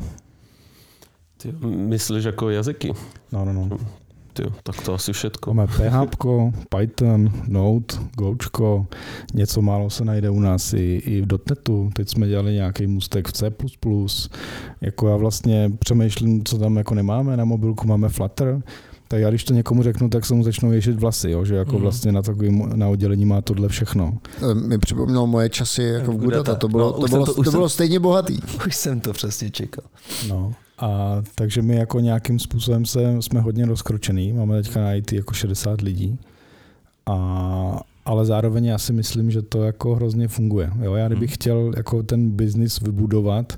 [1.37, 2.93] Ty myslíš jako jazyky?
[3.31, 3.77] No, no, no.
[4.33, 5.53] Ty, tak to asi všetko.
[5.53, 6.25] Máme PHP,
[6.77, 8.87] Python, Node, Gočko,
[9.33, 11.89] něco málo se najde u nás i, i v .NETu.
[11.93, 13.51] Teď jsme dělali nějaký můstek v C++.
[14.81, 18.61] Jako já vlastně přemýšlím, co tam jako nemáme na mobilku, máme Flutter,
[19.11, 21.45] tak já když to někomu řeknu, tak se mu začnou ježit vlasy, jo?
[21.45, 21.81] že jako mm.
[21.81, 24.17] vlastně na takovém na oddělení má tohle všechno.
[24.51, 27.51] Eh, mi připomnělo moje časy jako v Gudata, to bylo, no, to, bylo, to, to
[27.51, 28.39] bylo stejně bohatý.
[28.67, 29.83] Už jsem to přesně čekal.
[30.27, 30.53] No.
[30.77, 35.33] A takže my jako nějakým způsobem se, jsme hodně rozkročený, máme teďka na IT jako
[35.33, 36.19] 60 lidí,
[37.05, 40.71] a, ale zároveň já si myslím, že to jako hrozně funguje.
[40.81, 40.93] Jo?
[40.93, 41.35] Já kdybych hmm.
[41.35, 43.53] chtěl jako ten biznis vybudovat,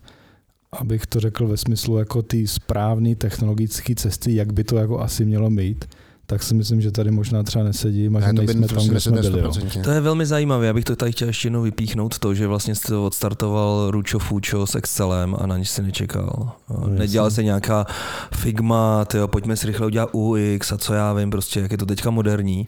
[0.80, 5.26] abych to řekl ve smyslu jako ty správné technologické cesty, jak by to jako asi
[5.26, 5.86] mělo být,
[6.26, 9.39] tak si myslím, že tady možná třeba nesedí, a že nejsme tam, kde jsme byli.
[9.39, 9.51] Jo.
[9.84, 12.95] To je velmi zajímavé, abych to tady chtěl ještě jednou vypíchnout, to, že vlastně jste
[12.95, 16.51] odstartoval Ručo Fučo s Excelem a na nic si nečekal.
[16.69, 17.86] No, Nedělal se nějaká
[18.36, 21.86] Figma, tyjo, pojďme si rychle udělat UX a co já vím, prostě jak je to
[21.86, 22.67] teďka moderní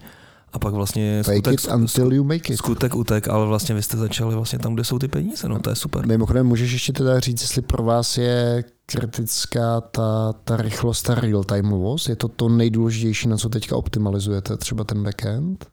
[0.53, 2.57] a pak vlastně skutek, it until you make it.
[2.57, 5.69] skutek utek, ale vlastně vy jste začali vlastně tam, kde jsou ty peníze, no to
[5.69, 6.07] je super.
[6.07, 11.43] Mimochodem můžeš ještě teda říct, jestli pro vás je kritická ta, ta rychlost, ta real
[11.43, 15.65] timeovost, je to to nejdůležitější, na co teďka optimalizujete, třeba ten backend?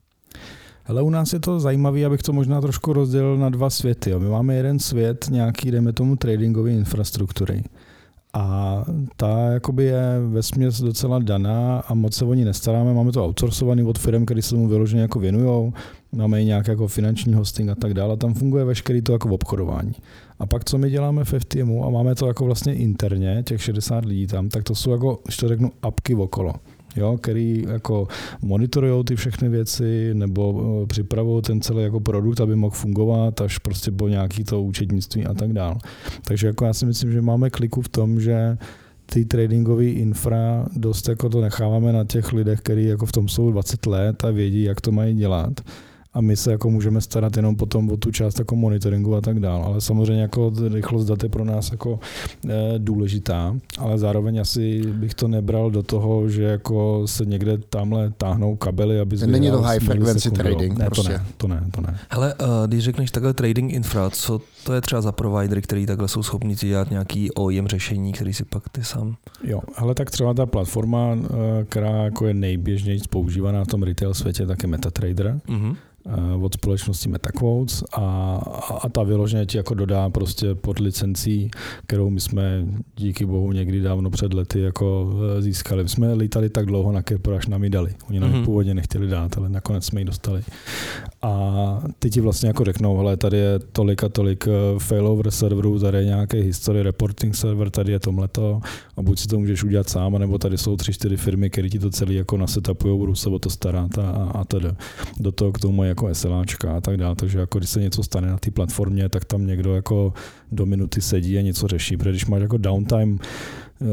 [0.87, 4.11] Ale u nás je to zajímavé, abych to možná trošku rozdělil na dva světy.
[4.11, 4.20] Jo.
[4.20, 7.64] My máme jeden svět nějaký, jdeme tomu, tradingové infrastruktury.
[8.33, 8.85] A
[9.16, 12.95] ta jakoby je ve směs docela daná a moc se o ní nestaráme.
[12.95, 15.72] Máme to outsourcovaný od firm, který se tomu vyloženě jako věnují.
[16.12, 18.16] Máme i nějak jako finanční hosting a tak dále.
[18.16, 19.93] Tam funguje veškerý to jako v obchodování.
[20.39, 24.05] A pak, co my děláme v FTMu a máme to jako vlastně interně, těch 60
[24.05, 26.53] lidí tam, tak to jsou jako, když to řeknu, apky okolo
[26.97, 28.09] jo, který jako
[28.43, 33.59] monitorují ty všechny věci nebo eh, připravují ten celý jako produkt, aby mohl fungovat až
[33.59, 35.78] prostě po nějaký to účetnictví a tak dál.
[36.24, 38.59] Takže jako já si myslím, že máme kliku v tom, že
[39.07, 43.51] ty tradingové infra dost jako to necháváme na těch lidech, kteří jako v tom jsou
[43.51, 45.61] 20 let a vědí, jak to mají dělat
[46.15, 49.41] a my se jako můžeme starat jenom potom o tu část jako monitoringu a tak
[49.41, 49.65] dále.
[49.65, 52.01] Ale samozřejmě jako rychlost dat je pro nás jako
[52.49, 58.11] e, důležitá, ale zároveň asi bych to nebral do toho, že jako se někde tamhle
[58.11, 60.79] táhnou kabely, aby Není to high frequency trading.
[60.79, 61.03] Ne, prostě.
[61.37, 61.99] to ne, to ne, to ne.
[62.11, 66.09] Hele, uh, když řekneš takhle trading infra, co to je třeba za providery, který takhle
[66.09, 69.17] jsou schopni ti dělat nějaký OEM řešení, který si pak ty sám...
[69.45, 71.19] Jo, ale tak třeba ta platforma,
[71.69, 75.41] která jako je nejběžněji používaná v tom retail světě, tak je MetaTrader.
[75.49, 75.77] Mm-hmm
[76.43, 78.37] od společnosti MetaQuotes a,
[78.81, 81.51] a ta vyloženě ti jako dodá prostě pod licencí,
[81.87, 85.83] kterou my jsme díky bohu někdy dávno před lety jako e, získali.
[85.83, 87.95] My jsme lítali tak dlouho na Kerper, až nám ji dali.
[88.09, 88.45] Oni nám mm-hmm.
[88.45, 90.43] původně nechtěli dát, ale nakonec jsme ji dostali.
[91.23, 95.79] A ty ti vlastně jako řeknou, hele, tady je tolik a tolik e, failover serverů,
[95.79, 98.61] tady je nějaký history reporting server, tady je tomhleto
[98.97, 101.79] a buď si to můžeš udělat sám, nebo tady jsou tři, čtyři firmy, které ti
[101.79, 104.69] to celý jako nasetapují, budou se o to starat a, a tedy.
[105.21, 107.17] Do toho k tomu jako SLAčka a tak dále.
[107.17, 110.13] Takže jako když se něco stane na té platformě, tak tam někdo jako
[110.53, 111.97] do minuty sedí a něco řeší.
[111.97, 113.87] Protože když máš jako downtime eh,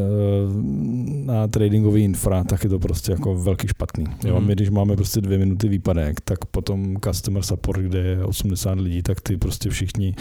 [1.25, 4.05] na tradingový infra, tak je to prostě jako velký špatný.
[4.25, 4.35] Jo?
[4.35, 4.47] Mhm.
[4.47, 9.03] My když máme prostě dvě minuty výpadek, tak potom customer support, kde je 80 lidí,
[9.03, 10.15] tak ty prostě všichni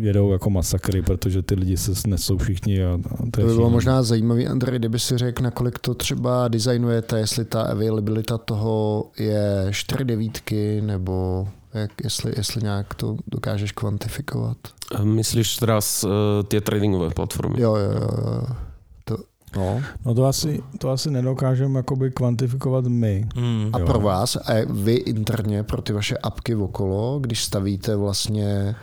[0.00, 2.84] jedou jako masakry, protože ty lidi se nesou všichni.
[2.84, 2.98] A, a
[3.30, 7.44] to, to by bylo možná zajímavý, Andrej, kdyby si řekl, nakolik to třeba designujete, jestli
[7.44, 14.56] ta availabilita toho je 4 devítky, nebo jak, jestli, jestli nějak to dokážeš kvantifikovat.
[15.02, 16.10] Myslíš teraz uh,
[16.48, 17.60] ty tradingové platformy?
[17.60, 18.46] Jo, jo, jo.
[19.04, 19.16] To,
[19.56, 19.82] No.
[20.04, 23.28] no to asi, to asi nedokážeme jakoby kvantifikovat my.
[23.36, 23.70] Mm.
[23.72, 28.74] A pro vás, a vy interně, pro ty vaše apky okolo, když stavíte vlastně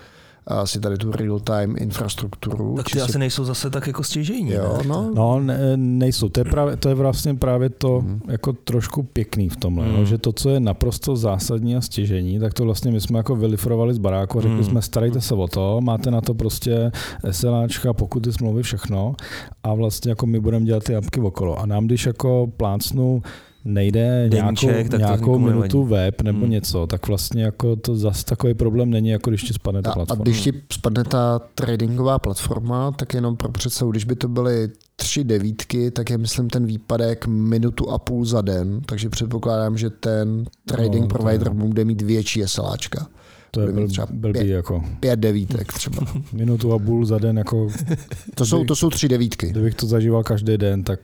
[0.47, 2.75] asi tady tu real-time infrastrukturu.
[2.75, 3.01] Tak ty si...
[3.01, 4.51] asi nejsou zase tak jako stěžení.
[4.51, 4.87] Jo, ne?
[4.87, 5.11] no.
[5.15, 6.29] no ne, nejsou.
[6.29, 8.21] To je, právě, to je vlastně právě to mm.
[8.27, 9.93] jako trošku pěkný v tomhle, mm.
[9.93, 13.35] no, že to, co je naprosto zásadní a stěžení, tak to vlastně my jsme jako
[13.35, 14.63] vylifrovali z baráku a řekli mm.
[14.63, 16.91] jsme, starejte se o to, máte na to prostě
[17.31, 19.15] SLAčka, pokuty, smlouvy, všechno
[19.63, 21.59] a vlastně jako my budeme dělat ty apky okolo.
[21.59, 23.21] A nám, když jako plácnu
[23.65, 25.91] nejde Deníček, nějakou, tak nějakou minutu nevadí.
[25.91, 26.49] web nebo hmm.
[26.49, 29.93] něco, tak vlastně jako to zase takový problém není, jako když ti spadne ta a,
[29.93, 30.21] platforma.
[30.21, 34.69] A když ti spadne ta tradingová platforma, tak jenom pro představu, když by to byly
[34.95, 39.89] tři devítky, tak je myslím ten výpadek minutu a půl za den, takže předpokládám, že
[39.89, 43.07] ten trading no, provider bude mít větší SLAčka.
[43.51, 44.83] To je byl, třeba blbý pět, jako.
[44.99, 45.97] Pět devítek třeba.
[46.33, 47.67] Minutu a půl za den jako...
[48.35, 49.49] To jsou, to jsou tři devítky.
[49.49, 50.99] Kdybych to zažíval každý den, tak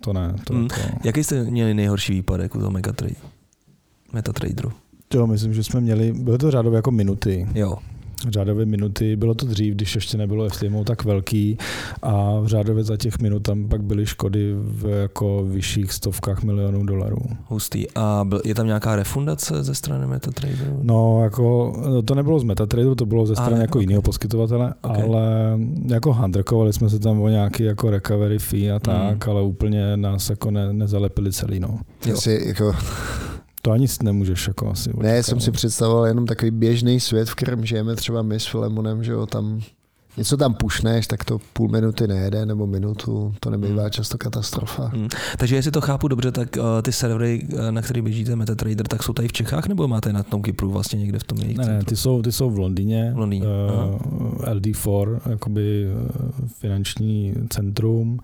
[0.00, 0.34] to ne.
[0.44, 0.68] To, hmm.
[0.68, 0.74] to...
[1.04, 3.14] Jaký jste měli nejhorší výpadek u toho Megatrade?
[4.12, 4.72] Metatraderu?
[5.14, 7.48] Jo, myslím, že jsme měli, byly to řádově jako minuty.
[7.54, 7.76] Jo
[8.28, 9.16] řádové minuty.
[9.16, 11.58] Bylo to dřív, když ještě nebylo FTMO tak velký
[12.02, 16.86] a v řádově za těch minut tam pak byly škody v jako vyšších stovkách milionů
[16.86, 17.18] dolarů.
[17.44, 17.86] Hustý.
[17.94, 20.80] A byl, je tam nějaká refundace ze strany MetaTraderu?
[20.82, 23.82] No, jako, to nebylo z MetaTraderu, to bylo ze strany a, jako okay.
[23.82, 25.02] jiného poskytovatele, okay.
[25.02, 25.22] ale
[25.86, 29.30] jako handrkovali jsme se tam o nějaký jako recovery fee a tak, mm.
[29.32, 31.60] ale úplně nás jako ne, nezalepili celý.
[31.60, 31.78] No.
[32.06, 32.16] Jo.
[32.16, 32.72] Jsi, jako
[33.66, 34.90] to ani nemůžeš jako asi.
[34.90, 35.12] Očekávat.
[35.12, 39.04] Ne, jsem si představoval jenom takový běžný svět, v kterém žijeme třeba my s Filemonem,
[39.04, 39.60] že jo, tam
[40.16, 43.90] něco tam pušneš, tak to půl minuty nejede, nebo minutu, to nebývá hmm.
[43.90, 44.86] často katastrofa.
[44.86, 45.08] Hmm.
[45.38, 49.02] Takže jestli to chápu dobře, tak uh, ty servery, uh, na kterých běžíte MetaTrader, tak
[49.02, 51.66] jsou tady v Čechách, nebo máte na tom Kypru vlastně někde v tom jejich Ne,
[51.66, 53.46] ne, ty jsou, ty jsou v Londýně, v Londýně.
[53.46, 55.86] Uh, LD4, jakoby
[56.60, 58.18] finanční centrum,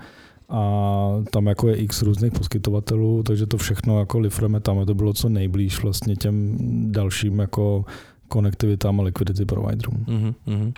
[0.53, 4.95] a tam jako je x různých poskytovatelů, takže to všechno jako lifrujeme tam a to
[4.95, 6.57] bylo co nejblíž vlastně těm
[6.93, 7.85] dalším jako
[8.29, 10.05] konektivitám a liquidity providerům.
[10.09, 10.73] Mm-hmm.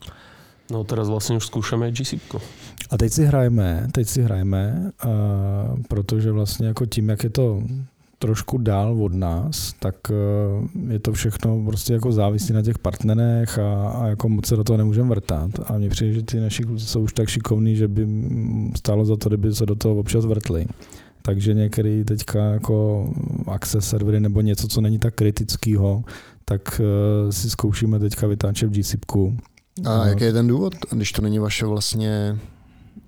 [0.71, 2.35] No teraz vlastně už zkoušeme GCP.
[2.91, 5.11] A teď si hrajeme, teď si hrajeme, uh,
[5.89, 7.63] protože vlastně jako tím, jak je to
[8.25, 13.59] trošku dál od nás, tak eh, je to všechno prostě jako závisí na těch partnerech
[13.59, 15.51] a, a jako moc se do toho nemůžeme vrtat.
[15.67, 18.07] A mně přijde, že ty naši kluci jsou už tak šikovní, že by
[18.77, 20.67] stálo za to, kdyby se do toho občas vrtli.
[21.23, 23.09] Takže některý teďka jako
[23.47, 26.05] access servery nebo něco, co není tak kritického,
[26.45, 29.37] tak uh, si zkoušíme teďka vytáčet v GCPku.
[29.85, 32.39] A jaký je ten důvod, když to není vaše vlastně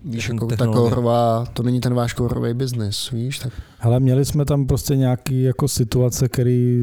[0.05, 3.39] Víš, jako ta kourová, to není ten váš kourový biznis, víš?
[3.39, 3.53] Tak...
[3.79, 6.79] Hele, měli jsme tam prostě nějaký jako situace, které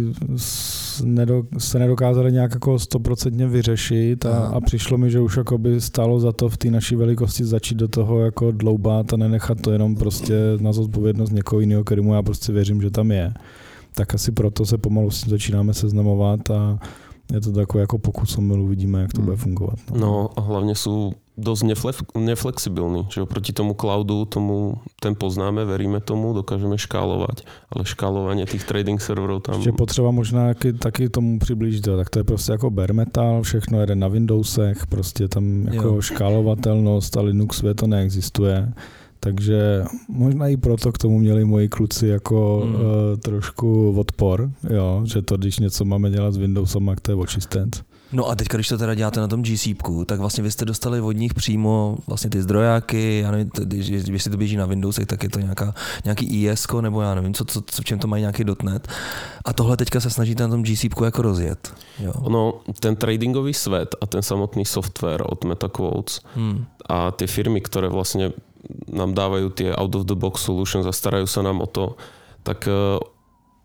[1.58, 6.20] se nedokázaly nějak jako stoprocentně vyřešit a, a, přišlo mi, že už jako by stálo
[6.20, 9.96] za to v té naší velikosti začít do toho jako dloubat a nenechat to jenom
[9.96, 13.34] prostě na zodpovědnost někoho jiného, kterému já prostě věřím, že tam je.
[13.96, 16.80] Tak asi proto se pomalu s tím začínáme seznamovat a
[17.32, 19.26] je to takové jako pokus omyl, uvidíme, jak to Hmm.
[19.26, 19.80] bude fungovat.
[19.92, 19.98] No.
[20.00, 25.98] No a hlavne sú dosť nefle- neflexibilní, že oproti tomu cloudu, tomu ten poznáme, veríme
[25.98, 27.42] tomu, dokážeme škálovať,
[27.74, 29.56] ale škálovanie tých trading serverov tam...
[29.56, 33.80] Ještě potřeba možná taky, taky tomu přiblížit, tak to je prostě jako bare metal, všechno
[33.82, 36.02] jede na Windowsech, prostě tam jako Jo.
[36.02, 38.74] škálovatelnost a Linuxově to neexistuje.
[39.24, 42.76] Takže možná i proto k tomu měli moji kluci jako mm.
[42.76, 42.82] uh,
[43.20, 47.84] trošku odpor, jo, že to, když něco máme dělat s Windowsem, tak to je očistent.
[48.14, 51.02] No a teď, když to teda děláte na tom GCPku, tak vlastně vy jste dostali
[51.02, 55.06] od nich přímo vlastně ty zdrojáky, já nevím, když, když si to běží na Windowsech,
[55.06, 55.74] tak je to nějaká,
[56.06, 58.88] nějaký IS, nebo já nevím, co, co, co, v čem to mají nějaký dotnet.
[59.46, 61.74] A tohle teďka se snažíte na tom GCPku jako rozjet.
[62.00, 62.14] Jo.
[62.16, 66.66] Ono, ten tradingový svet a ten samotný software od MetaQuotes Hmm.
[66.90, 68.34] a tie firmy, ktoré vlastne
[68.88, 72.00] nám dávajú tie out of the box solutions a starajú sa nám o to,
[72.44, 73.00] tak uh,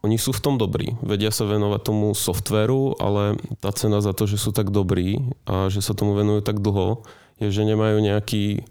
[0.06, 0.94] oni sú v tom dobrí.
[1.02, 5.66] Vedia sa venovať tomu softvéru, ale tá cena za to, že sú tak dobrí a
[5.66, 7.02] že sa tomu venujú tak dlho,
[7.42, 8.62] je, že nemajú nejaký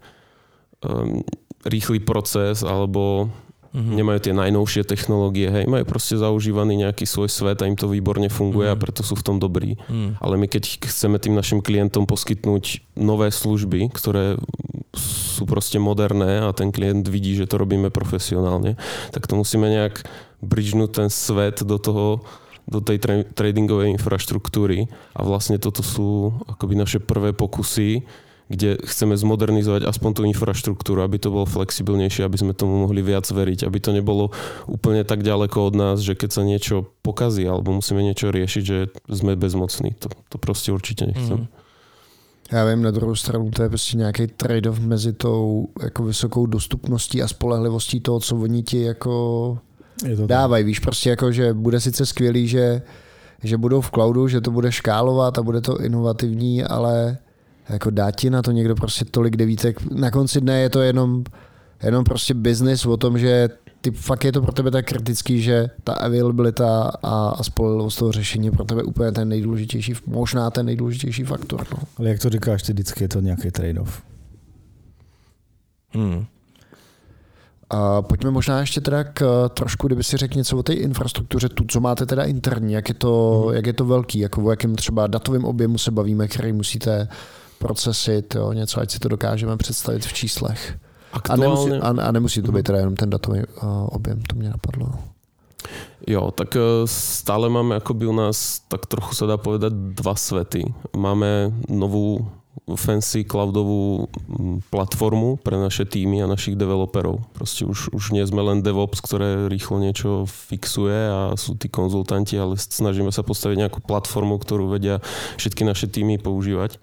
[0.84, 1.20] um,
[1.68, 3.28] rýchly proces alebo
[3.68, 4.00] Mhm.
[4.00, 8.24] nemajú tie najnovšie technológie, hej, majú proste zaužívaný nejaký svoj svet a im to výborne
[8.32, 8.80] funguje a Mhm.
[8.80, 9.76] preto sú v tom dobrí.
[9.92, 10.16] Hmm.
[10.24, 14.40] Ale my keď chceme tým našim klientom poskytnúť nové služby, ktoré
[15.38, 18.74] sú proste moderné a ten klient vidí, že to robíme profesionálne,
[19.14, 20.02] tak to musíme nejak
[20.42, 22.26] bridgenúť ten svet do toho
[22.68, 28.04] do tej tra- tradingovej infraštruktúry a vlastne toto sú akoby naše prvé pokusy,
[28.48, 33.24] kde chceme zmodernizovať aspoň tú infraštruktúru, aby to bolo flexibilnejšie, aby sme tomu mohli viac
[33.24, 34.32] veriť, aby to nebolo
[34.68, 38.92] úplne tak ďaleko od nás, že keď sa niečo pokazí alebo musíme niečo riešiť, že
[39.08, 39.96] sme bezmocní.
[40.04, 41.48] To, to proste určite nechcem.
[41.48, 41.52] Hmm.
[42.52, 47.22] Já vím, na druhou stranu to je prostě nějaký trade-off mezi tou jako vysokou dostupností
[47.22, 49.58] a spolehlivostí toho, co oni ti jako
[50.04, 50.64] Je to dávají.
[50.64, 52.82] Víš, prostě jako, že bude sice skvělý, že,
[53.44, 57.18] že budou v cloudu, že to bude škálovat a bude to inovativní, ale
[57.68, 59.90] jako dá ti na to někdo prostě tolik devítek.
[59.90, 61.24] Na konci dne je to jenom,
[61.82, 63.48] jenom prostě business o tom, že
[63.80, 68.12] ty, fakt je to pro tebe tak kritický, že ta availabilita a, a spolehlivost toho
[68.12, 71.66] řešení je pro tebe úplně ten nejdůležitější, možná ten nejdůležitější faktor.
[71.72, 71.78] No.
[71.98, 74.02] Ale jak to říkáš, ty vždycky je to nějaký trade-off.
[75.90, 76.24] Hmm.
[77.70, 81.48] A pojďme možná ještě teda k eh, trošku, kdyby si řekl něco o té infrastruktuře,
[81.48, 83.54] tu, co máte teda interní, jak je to, Mhm.
[83.56, 87.08] jak je to velký, jako o jakém třeba datovém objemu se bavíme, který musíte
[87.58, 90.78] procesit, jo, něco, ať si to dokážeme představit v číslech.
[91.12, 94.50] A nemusí, a, a nemusí to být teda jenom ten datový uh, objem, to mě
[94.50, 94.92] napadlo.
[96.06, 100.64] jo, tak e, stále máme akoby u nás, tak trochu sa dá povedať, dva svety.
[100.96, 102.24] Máme novú
[102.76, 107.24] fancy cloudovú mm, platformu pre naše týmy a našich developerov.
[107.32, 112.36] Proste už, už nie sme len DevOps, ktoré rýchlo niečo fixuje a sú tí konzultanti,
[112.36, 115.00] ale snažíme sa postaviť nejakú platformu, ktorú vedia
[115.40, 116.76] všetky naše týmy používať.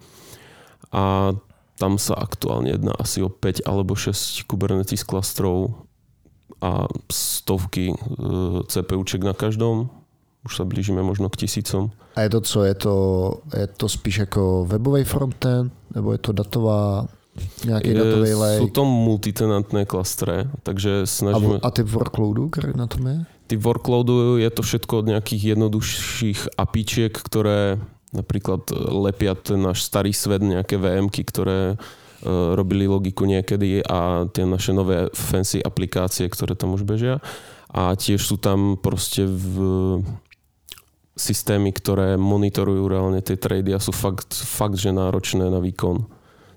[0.95, 1.35] A
[1.75, 5.75] tam sa aktuálne jedná asi o 5 alebo 6 Kubernetes klastrov
[6.63, 7.95] a stovky e,
[8.63, 9.91] CPUček na každom.
[10.45, 11.89] Už sa blížime možno k tisícom.
[12.15, 12.95] A je to co, je to,
[13.53, 17.07] je to spíš jako webový frontend, nebo je to datová,
[17.65, 18.69] nějaký Je- datový Sú lay?
[18.71, 21.59] to multitenantné klastre, takže A, snažíme...
[21.59, 23.25] a typ workloadu, který na tom je?
[23.47, 27.77] Ty workloadu je to všetko od nejakých jednoduchších apičiek, ktoré
[28.15, 31.75] napríklad lepia ten náš starý svet, nejaké VMky, ktoré e,
[32.55, 37.19] robili logiku niekedy a tie naše nové fancy aplikácie, ktoré tam už bežia.
[37.75, 39.55] A tiež sú tam proste v
[41.15, 46.07] systémy, ktoré monitorujú reálne tie trady a sú fakt, fakt že náročné na výkon.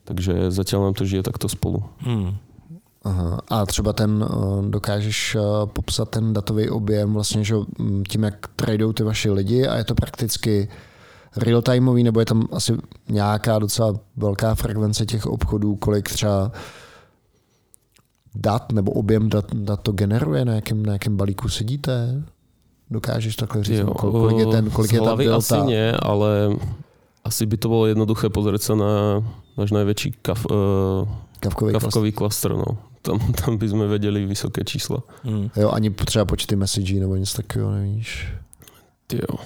[0.07, 1.87] Takže zatiaľ nám to žije takto spolu.
[2.03, 2.39] Hmm.
[3.05, 3.41] Aha.
[3.49, 4.25] A třeba ten,
[4.69, 5.37] dokážeš
[5.73, 7.55] popsat ten datový objem vlastně, že
[8.09, 10.69] tím, jak tradou ty vaši lidi a je to prakticky
[11.39, 12.73] real-timeový, nebo je tam asi
[13.09, 16.53] nějaká docela velká frekvence těch obchodů, kolik třeba
[18.35, 22.23] dat nebo objem dat, dat to generuje, na jakém, na jakém balíku sedíte?
[22.91, 25.37] Dokážeš takhle říct, kol- kolik je ten, kolik je ta delta?
[25.37, 26.57] asi nie, ale
[27.25, 28.93] asi by to bolo jednoduché pozrieť sa na
[29.61, 31.05] náš najväčší kaf, uh,
[31.41, 32.57] Kavkový klas- kafkový klaster.
[32.57, 32.79] No.
[33.03, 35.05] Tam, tam by sme vedeli vysoké čísla.
[35.23, 35.51] Hmm.
[35.57, 38.29] Jo, ani třeba počty messagí nebo něco takového nevíš.
[39.13, 39.37] Jo.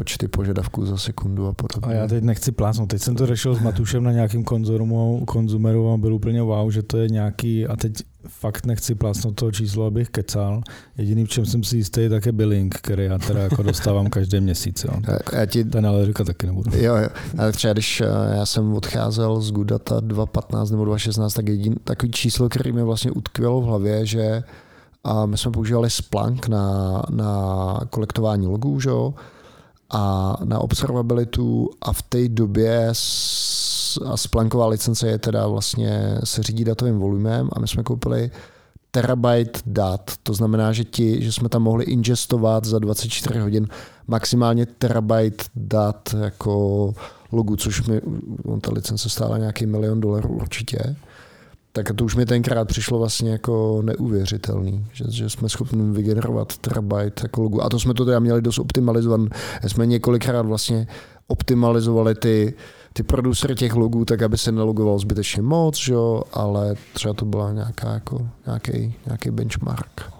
[0.00, 1.94] Počty požadavků za sekundu a podobně.
[1.94, 2.88] A já teď nechci plásnout.
[2.88, 6.82] Teď jsem to řešil s Matušem na nějakým konzumu, konzumeru a byl úplně wow, že
[6.82, 7.92] to je nějaký, a teď
[8.28, 10.62] fakt nechci plásnout toho číslo, abych kecal.
[10.98, 14.40] Jediný, v čem jsem si jistý, tak je billing, který já teda jako dostávám každý
[14.40, 14.84] měsíc.
[14.84, 14.92] Jo.
[15.08, 16.70] Já- Já ti Ten ale říkat taky nebudu.
[16.76, 17.08] Jo, jo.
[17.38, 22.12] Ale třeba když eh, já jsem odcházel z Gudata 2.15 nebo 2.16, tak jedin, takový
[22.12, 24.42] číslo, který mi vlastně utkvělo v hlavě, že
[25.04, 29.14] a my jsme používali Splunk na, na kolektování logů, že jo?
[29.90, 32.92] A na observabilitu a v té době
[34.06, 38.30] a splanková licence je teda vlastně se řídí datovým volumem a my jsme koupili
[38.90, 43.66] terabyte dat, to znamená, že ti, že jsme tam mohli ingestovat za 24 hodin
[44.06, 46.94] maximálně terabyte dat jako
[47.32, 48.00] logu, což mi,
[48.60, 50.96] ta licence stála nějaký milion dolarů určitě.
[51.72, 57.22] Tak to už mi tenkrát přišlo vlastně jako neuvěřitelný, že, že jsme schopni vygenerovat terabyte
[57.22, 57.62] jako logu.
[57.62, 59.20] A to jsme to teda měli dost optimalizovat.
[59.66, 60.86] Jsme několikrát vlastně
[61.26, 62.54] optimalizovali ty,
[62.92, 65.94] ty producery těch logů tak, aby se nelogoval zbytečně moc, že?
[66.32, 70.12] ale třeba to byla nějaká, jako, nějaký, nějaký benchmark.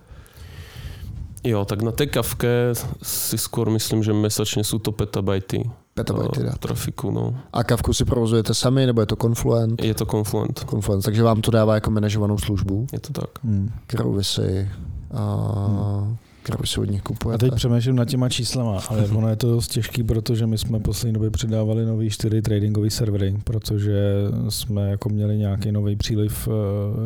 [1.45, 5.71] Jo, tak na té kavke si skôr myslím, že mesačně jsou to petabajty.
[5.95, 6.59] Petabajty dat.
[6.59, 7.35] trafiku, no.
[7.53, 9.85] A kavku si provozujete sami, nebo je to Confluent?
[9.85, 10.65] Je to Confluent.
[10.71, 12.87] Confluent, takže vám to dává jako manažovanou službu?
[12.93, 13.45] Je to tak.
[13.45, 13.73] Hmm.
[13.87, 14.69] Kterou vy si,
[15.11, 16.17] a, hmm.
[16.43, 17.47] kterou si od nich kupujete.
[17.47, 20.81] A teď přemýšlím nad těma číslama, ale ono je to dost těžký, protože my jsme
[20.81, 24.15] poslední době předávali nový čtyři tradingové servery, protože
[24.49, 26.55] jsme jako měli nějaký nový příliv uh,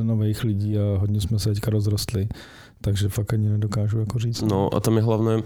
[0.03, 2.29] nových lidí a hodně jsme se teďka rozrostli
[2.85, 4.43] takže fakt ani nedokážu jako říct.
[4.43, 5.43] No a tam je hlavné,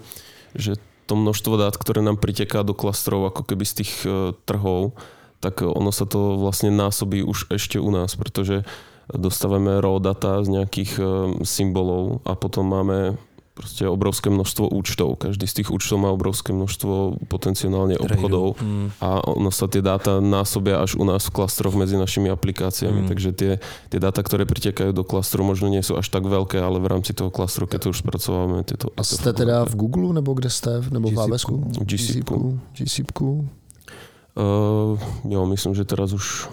[0.55, 0.72] že
[1.09, 4.92] to množstvo dát, které nám priteká do klastrov ako keby z tých uh, trhov,
[5.40, 8.68] tak ono sa to vlastne násobí už ešte u nás, pretože
[9.09, 11.09] dostávame raw data z nejakých uh,
[11.48, 13.16] symbolov a potom máme
[13.59, 15.18] prostě obrovské množstvo účtov.
[15.18, 19.02] Každý z tých účtov má obrovské množstvo potenciálne obchodov mm.
[19.02, 23.02] a ono sa tie dáta násobia až u nás v klastroch medzi našimi aplikáciami.
[23.02, 23.09] Mm.
[23.11, 23.52] Takže tie,
[23.90, 27.11] tie dáta, ktoré pritekajú do klastru, možno nie sú až tak veľké, ale v rámci
[27.11, 28.94] toho klastru, keď to už spracováme, tieto...
[28.94, 30.78] A jste teda v Google, nebo kde jste?
[30.94, 31.44] Nebo v AWS?
[31.50, 32.30] V GCP.
[32.78, 33.18] GCP.
[34.38, 34.94] Uh,
[35.26, 36.46] jo, myslím, že teraz už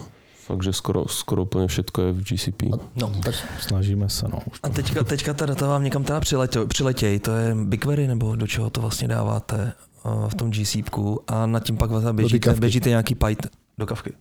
[0.45, 2.61] fakt, že skoro, skoro úplně všetko je v GCP.
[2.95, 4.27] No, tak snažíme se.
[4.27, 8.35] No, a teďka, teďka ta data vám někam teda přiletěj, přiletěj, to je BigQuery, nebo
[8.35, 9.73] do čeho to vlastně dáváte
[10.05, 10.89] uh, v tom GCP
[11.27, 14.13] a nad tím pak běžíte, běžíte nějaký Python do kavky.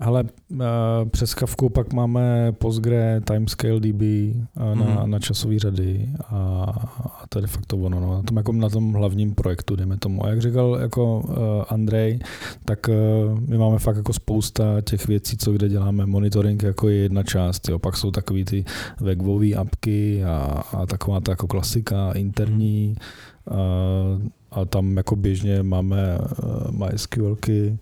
[0.00, 0.58] Ale uh,
[1.10, 5.10] přes Kavku pak máme Postgre, Timescale DB uh, na, mm.
[5.10, 6.36] na časové řady a,
[7.20, 8.00] a to je de facto ono.
[8.00, 8.14] No.
[8.14, 10.24] Na, tom, jako na tom hlavním projektu, dejme tomu.
[10.24, 11.34] A jak říkal jako uh,
[11.68, 12.18] Andrej,
[12.64, 16.06] tak uh, my máme fakt jako spousta těch věcí, co kde děláme.
[16.06, 17.68] Monitoring jako je jedna část.
[17.68, 17.78] Jo.
[17.78, 18.64] Pak jsou takový ty
[19.00, 22.96] webové apky a, a taková ta jako klasika interní.
[23.50, 27.78] Uh, a tam jako běžně máme uh, MySQLky,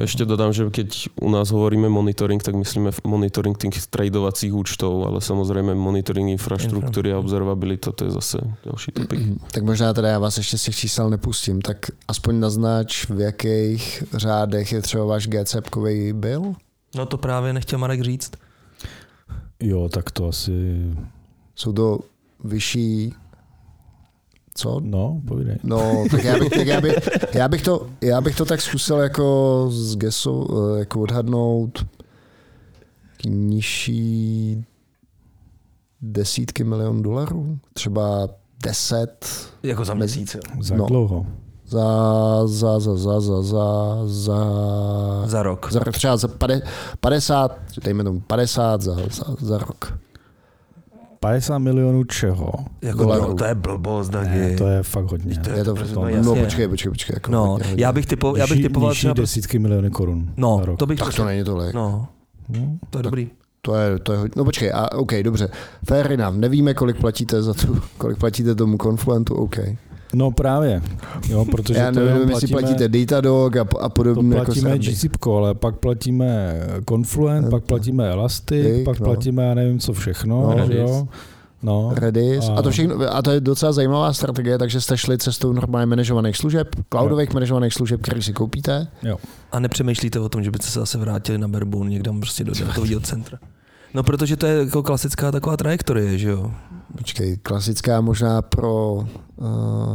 [0.00, 5.20] ešte dodám, že keď u nás hovoríme monitoring, tak myslíme monitoring tých tradovacích účtov, ale
[5.20, 9.20] samozrejme monitoring infraštruktúry a observabilita, to je zase ďalší topik.
[9.52, 14.04] Tak možná teda já vás ještě z těch čísel nepustím, tak aspoň naznač, v jakých
[14.12, 16.54] řádech je třeba váš GCP-kový byl?
[16.94, 18.32] No to právě nechtěl Marek říct.
[19.60, 20.52] Jo, tak to asi...
[21.54, 21.98] Jsou to
[22.44, 23.14] vyšší
[24.54, 24.80] co?
[24.82, 25.56] No, povídej.
[25.62, 26.94] No, tak já bych, tak já bych,
[27.34, 31.86] já bych, to, já bych to tak zkusil jako z gesu, eh, jako odhadnout
[33.26, 34.64] nižší
[36.00, 38.28] desítky milionů dolarů, třeba
[38.62, 39.26] deset.
[39.62, 40.36] Jako za měsíc.
[40.60, 41.26] Za no, dlouho.
[41.66, 44.36] Za, za, za, za, za, za, za,
[45.26, 45.72] za rok.
[45.72, 46.28] Za, třeba za
[47.00, 49.98] 50, dejme tomu 50 za, za, za rok.
[51.24, 52.52] 50 milionů čeho?
[52.82, 55.38] Jako no, to je blbost, Ne, to je fakt hodně.
[55.38, 57.14] To je to, to, no, no, počkej, počkej, počkej.
[57.16, 59.14] Jako no, hodně, já bych, typo, já bych typoval nižší třeba...
[59.14, 60.32] desítky miliony korun.
[60.36, 60.98] No, to bych...
[60.98, 61.74] Tak to není tolik.
[61.74, 62.08] No,
[62.48, 62.58] no
[62.90, 63.30] to je tak, dobrý.
[63.62, 64.32] To je, to je hodně.
[64.36, 65.48] No počkej, a OK, dobře.
[65.88, 66.36] Fair enough.
[66.36, 69.56] Nevíme, kolik platíte za tu, kolik platíte tomu Confluentu, OK.
[70.14, 70.82] No právě,
[71.28, 74.36] jo, protože Já nevím, platíme, jestli platíte Datadog a, a podobně.
[74.36, 79.04] To platíme jako GCP, ale pak platíme Confluent, pak platíme Elastic, Dík, pak no.
[79.04, 80.54] platíme já nevím co všechno.
[80.56, 81.08] No, jo.
[81.64, 82.48] No, Redis.
[82.48, 85.86] A, a, to všechno, a to je docela zajímavá strategie, takže jste šli cestou normálně
[85.86, 87.34] manažovaných služeb, cloudových jo.
[87.34, 88.86] manažovaných služeb, které si koupíte.
[89.02, 89.16] Jo.
[89.52, 93.00] A nepřemýšlíte o tom, že byste se zase vrátili na Barebone někde prostě do datového
[93.10, 93.38] centra.
[93.94, 96.50] No, protože to je jako klasická taková trajektorie, že jo?
[96.98, 99.04] Počkej, klasická možná pro uh,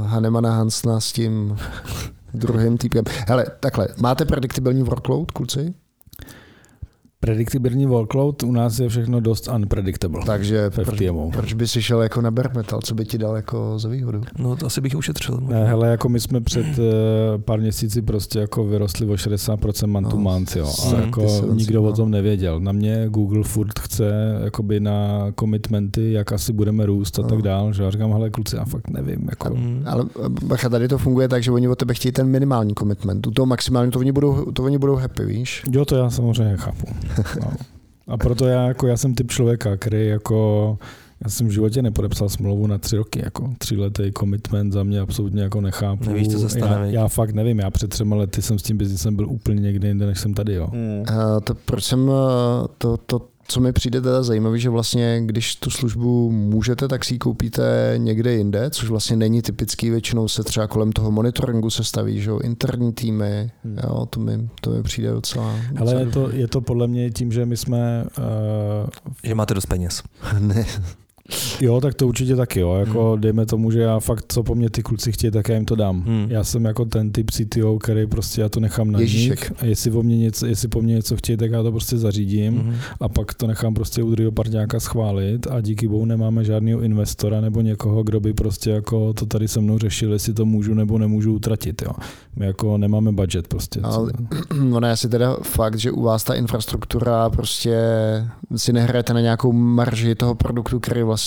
[0.07, 1.57] Hanemana Hansna s tím
[2.33, 3.03] druhým typem.
[3.27, 5.73] Hele, takhle, máte prediktibilní workload, kluci?
[7.21, 10.21] Prediktibilní workload u nás je všechno dost unpredictable.
[10.25, 10.99] Takže proč,
[11.31, 14.21] proč by si šel jako na bare metal, co by ti dal jako za výhodu?
[14.37, 15.39] No to asi bych ušetřil.
[15.47, 20.09] Ne, hele, jako my jsme před uh, pár měsíci prostě jako vyrostli o 60% month
[20.09, 20.73] to no, month, jo.
[20.87, 21.89] A jako nikdo no.
[21.89, 22.59] o tom nevěděl.
[22.59, 27.27] Na mě Google furt chce jakoby na commitmenty, jak asi budeme růst a no.
[27.27, 29.27] tak dál, že já říkám, hele kluci, já fakt nevím.
[29.29, 29.57] Jako.
[29.85, 30.05] A, ale
[30.43, 33.27] bacha, tady to funguje tak, že oni od tebe chtějí ten minimální commitment.
[33.27, 35.63] U toho maximální to oni budou, to oni budou happy, víš?
[35.71, 36.87] Jo, to já samozřejmě chápu.
[37.41, 37.51] No.
[38.07, 40.77] A proto já, jako, já jsem typ člověka, který jako
[41.23, 45.41] Já jsem v životě nepodepsal smlouvu na tři roky, jako letý commitment za mě absolutně
[45.41, 46.05] jako nechápu.
[46.05, 48.77] Nevíš, co se stane, já, já, fakt nevím, já před třema lety jsem s tím
[48.77, 50.67] biznisem byl úplně někde jinde, než jsem tady, jo.
[50.73, 50.99] Hmm.
[50.99, 52.11] Uh, to proč jsem
[52.77, 57.13] to, to, co mi přijde teda zajímavé, že vlastně, když tu službu můžete, tak si
[57.13, 61.83] ji koupíte někde jinde, což vlastně není typický, většinou se třeba kolem toho monitoringu se
[61.83, 63.77] staví, že jo, interní týmy, hmm.
[63.83, 65.55] jo, to mi, to mi přijde docela...
[65.77, 68.05] Ale je to, je to podle mě tím, že my jsme...
[68.17, 68.89] Uh,
[69.23, 70.03] že máte dost peněz.
[70.39, 70.65] ne,
[71.61, 72.75] Jo, tak to určitě taky, jo.
[72.75, 73.21] Jako hmm.
[73.21, 75.75] dejme tomu, že já fakt, co po mně ty kluci chtějí, tak já jim to
[75.75, 76.01] dám.
[76.01, 76.25] Hmm.
[76.29, 79.49] Já jsem jako ten typ CTO, který prostě já to nechám na Ježíšek.
[79.49, 79.61] nich.
[79.61, 82.57] A jestli po, mně něco, jestli po mně něco chtějí, tak já to prostě zařídím
[82.57, 82.75] hmm.
[82.99, 87.41] a pak to nechám prostě u druhého parťáka schválit a díky bohu nemáme žádného investora
[87.41, 90.97] nebo někoho, kdo by prostě jako to tady se mnou řešil, jestli to můžu nebo
[90.97, 91.91] nemůžu utratit, jo.
[92.35, 93.79] My jako nemáme budget prostě.
[93.83, 94.11] Ale
[94.71, 97.77] ono je asi teda fakt, že u vás ta infrastruktura prostě
[98.55, 101.18] si nehrajete na nějakou marži toho produktu, který vlastně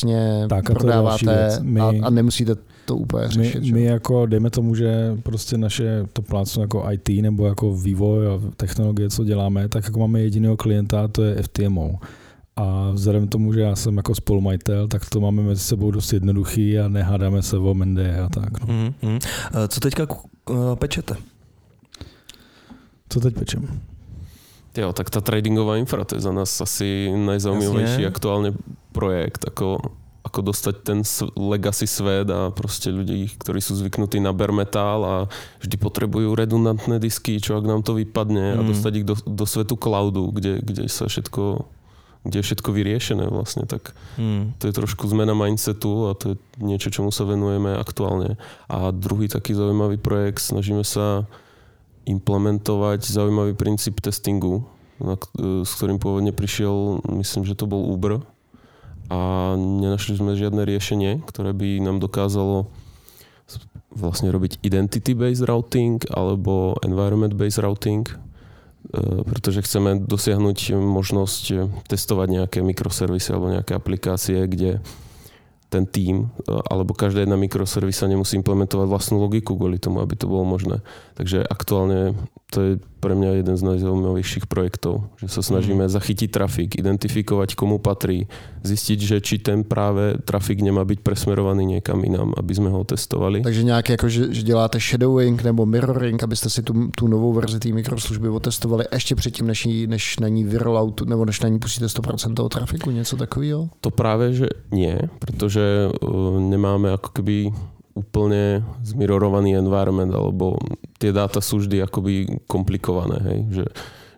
[0.48, 3.62] tak a prodáváte my, a, a nemusíte to úplně řešit.
[3.62, 8.26] My, my jako, dejme tomu, že prostě naše to plácnu jako IT nebo jako vývoj
[8.26, 11.98] a technologie, co děláme, tak jako máme jediného klienta, to je FTMO.
[12.56, 16.12] A vzhledem k tomu, že já jsem jako spolumajitel, tak to máme mezi sebou dost
[16.12, 18.60] jednoduchý a nehádáme se o Mendy a tak.
[18.60, 18.66] No.
[18.66, 19.18] Mm-hmm.
[19.68, 20.06] Co teďka
[20.74, 21.14] pečete?
[23.08, 23.80] Co teď pečem?
[24.72, 28.56] Jo, tak ta tradingová infra, to je za nás asi najzaujímavejší aktuálne
[28.96, 29.92] projekt, ako,
[30.24, 30.98] ako dostať ten
[31.36, 35.16] legacy svet a proste ľudí, ktorí sú zvyknutí na bare metal a
[35.60, 38.58] vždy potrebujú redundantné disky, čo ak nám to vypadne mm.
[38.58, 41.68] a dostať ich do, do svetu cloudu, kde, kde sa všetko
[42.22, 44.62] kde je všetko vyriešené vlastne, tak mm.
[44.62, 48.38] to je trošku zmena mindsetu a to je niečo, čomu sa venujeme aktuálne.
[48.70, 51.26] A druhý taký zaujímavý projekt, snažíme sa
[52.06, 54.66] implementovať zaujímavý princíp testingu,
[55.38, 58.22] s ktorým pôvodne prišiel, myslím, že to bol Uber.
[59.12, 62.70] A nenašli sme žiadne riešenie, ktoré by nám dokázalo
[63.92, 68.14] vlastne robiť identity-based routing alebo environment-based routing, e,
[69.28, 71.44] pretože chceme dosiahnuť možnosť
[71.92, 74.80] testovať nejaké mikroservisy alebo nejaké aplikácie, kde
[75.72, 80.28] ten tým, e, alebo každá jedna mikroservisa nemusí implementovať vlastnú logiku kvôli tomu, aby to
[80.28, 80.84] bolo možné.
[81.16, 82.12] Takže aktuálne
[82.52, 85.90] to je pre mňa jeden z najzaujímavejších projektov, že sa snažíme mm.
[85.90, 88.30] zachytiť trafik, identifikovať komu patrí,
[88.62, 93.42] zistiť, že či ten práve trafik nemá byť presmerovaný niekam inám, aby sme ho testovali.
[93.42, 97.58] Takže nějak jako, že, že děláte shadowing nebo mirroring, abyste si tu, tu novou verzi
[97.58, 101.86] té mikroslužby otestovali ještě předtím, než, než na ní vyrollout, nebo než na ní pustíte
[101.86, 103.68] 100% toho trafiku, něco takového?
[103.80, 107.52] To práve, že nie, protože uh, nemáme ako keby
[107.92, 110.56] úplne zmirorovaný environment, alebo
[110.96, 113.66] tie dáta sú vždy akoby komplikované, hej, že,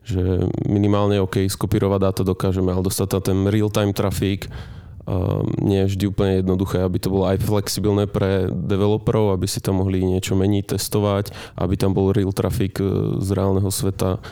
[0.04, 0.22] že
[0.66, 6.04] minimálne OK, skopírovať dáta dokážeme, ale dostať tam ten real-time trafik uh, nie je vždy
[6.06, 10.78] úplne jednoduché, aby to bolo aj flexibilné pre developerov, aby si tam mohli niečo meniť,
[10.78, 14.22] testovať, aby tam bol real trafik uh, z reálneho sveta.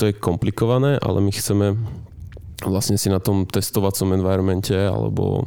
[0.00, 1.76] To je komplikované, ale my chceme
[2.64, 5.44] vlastne si na tom testovacom environmente alebo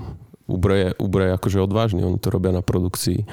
[0.50, 3.30] Uber je, Uber je akože odvážny, oni to robia na produkcii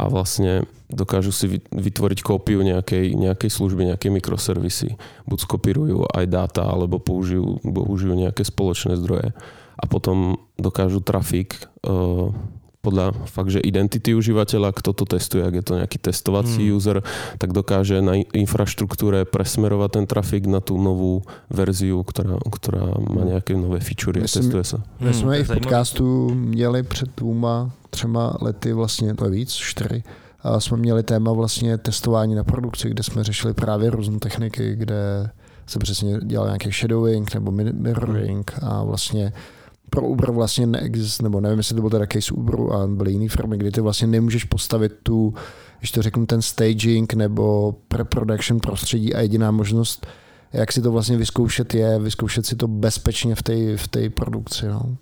[0.00, 4.96] a vlastne dokážu si vytvoriť kópiu nejakej, nejakej služby, nejaké mikroservisy.
[5.28, 9.36] Buď skopírujú aj dáta, alebo použijú, použijú nejaké spoločné zdroje.
[9.76, 12.32] A potom dokážu trafik uh,
[12.80, 16.76] podľa fakt, že identity užívateľa, kto to testuje, ak je to nejaký testovací hmm.
[16.76, 16.96] user,
[17.36, 21.20] tak dokáže na infraštruktúre presmerovať ten trafik na tú novú
[21.52, 24.78] verziu, ktorá, ktorá má nejaké nové featurey a testuje sa.
[25.00, 29.52] My jsme hmm, i v podcastu měli před dvouma, třema lety vlastně, to je víc,
[29.52, 30.02] čtyři,
[30.42, 35.30] a jsme měli téma vlastně testování na produkci, kde jsme řešili právě různé techniky, kde
[35.66, 39.32] se přesně dělal nějaký shadowing nebo mirroring a vlastně
[39.90, 43.28] pro Uber vlastně neexistuje, nebo nevím, jestli to byl teda case Uberu a byly jiné
[43.28, 45.34] firmy, kdy ty vlastně nemůžeš postavit tu,
[45.78, 50.06] když to řeknu, ten staging nebo pre-production prostředí a jediná možnost,
[50.52, 54.66] jak si to vlastně vyzkoušet je, vyzkoušet si to bezpečně v té v tej produkci.
[54.66, 54.96] No.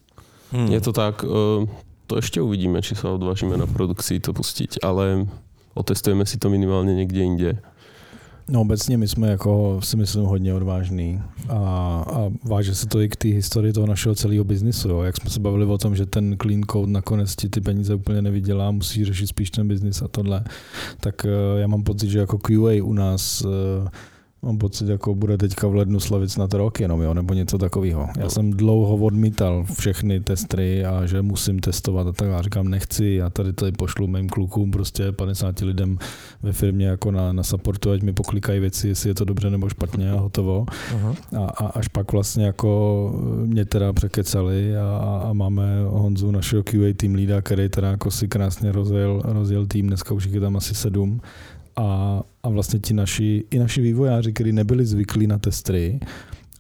[0.53, 0.67] Hmm.
[0.67, 1.67] Je to tak, eh,
[2.07, 5.27] to ještě uvidíme, či se odvážíme na produkci to pustit, ale
[5.75, 7.59] otestujeme si to minimálně někde jinde.
[8.51, 11.57] No obecně my jsme jako si myslím hodně odvážný a,
[12.13, 14.89] a váže se to i k té historii toho našeho celého biznisu.
[14.89, 15.03] Jo.
[15.03, 18.23] Jak jsme se bavili o tom, že ten clean code nakonec ti ty peníze úplně
[18.23, 20.45] nevydělá, musí řešit spíš ten biznis a tohle,
[21.01, 23.51] tak uh, já mám pocit, že jako QA u nás uh,
[24.43, 28.09] Mám pocit, jako bude teďka v lednu slavit snad rok jenom, jo, nebo něco takového.
[28.19, 32.29] Já jsem dlouho odmítal všechny testry a že musím testovat a tak.
[32.29, 35.99] Já říkám, nechci, já tady tady pošlu mým klukům, prostě 50 lidem
[36.43, 39.69] ve firmě jako na, na supportu, ať mi poklikají věci, jestli je to dobře nebo
[39.69, 40.67] špatně a hotovo.
[41.39, 43.13] A, a, až pak vlastně jako
[43.47, 48.29] mě teda překecali a, a máme Honzu, našeho QA team leada, který teda jako si
[48.29, 51.21] krásně rozjel, rozjel tým, dneska už je tam asi sedm
[51.79, 56.01] a, a vlastně ti naši, i naši vývojáři, kteří nebyli zvyklí na testry,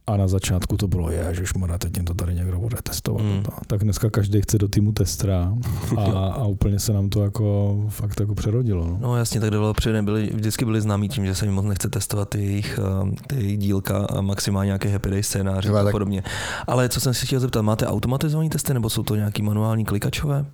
[0.09, 3.23] a na začátku to bylo, je, že šmara, teď to tady někdo bude testovat.
[3.23, 3.43] Mm.
[3.66, 5.55] Tak dneska každý chce do týmu testra
[5.97, 8.86] a, a úplně se nám to jako fakt jako přerodilo.
[8.86, 11.89] No, no jasně, tak developři nebyli, vždycky byli známí tím, že se jim moc nechce
[11.89, 16.23] testovat ty jejich, eh, ty jejich dílka a maximálně nějaké happy day scénáře a podobně.
[16.66, 20.45] Ale co jsem si chtěl zeptat, máte automatizované testy nebo jsou to nějaký manuální klikačové?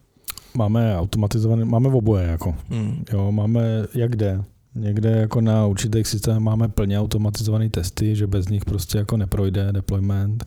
[0.57, 2.55] Máme automatizované, máme v oboje jako.
[2.71, 3.05] Mm.
[3.13, 3.63] Jo, máme
[3.95, 4.45] jak jde.
[4.75, 9.73] Někde jako na určitých systémech máme plně automatizované testy, že bez nich prostě jako neprojde
[9.73, 10.45] deployment.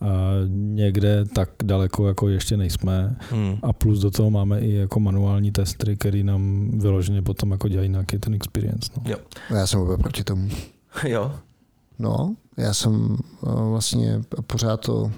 [0.00, 3.16] A někde tak daleko jako ještě nejsme.
[3.30, 3.56] Hmm.
[3.62, 7.88] A plus do toho máme i jako manuální testy, které nám vyloženě potom jako dělají
[7.88, 8.90] nějaký ten experience.
[8.96, 9.10] No.
[9.10, 9.16] Jo.
[9.50, 10.48] Já jsem úplně proti tomu.
[11.08, 11.34] jo.
[11.98, 15.12] No, já jsem eh, vlastně pořád to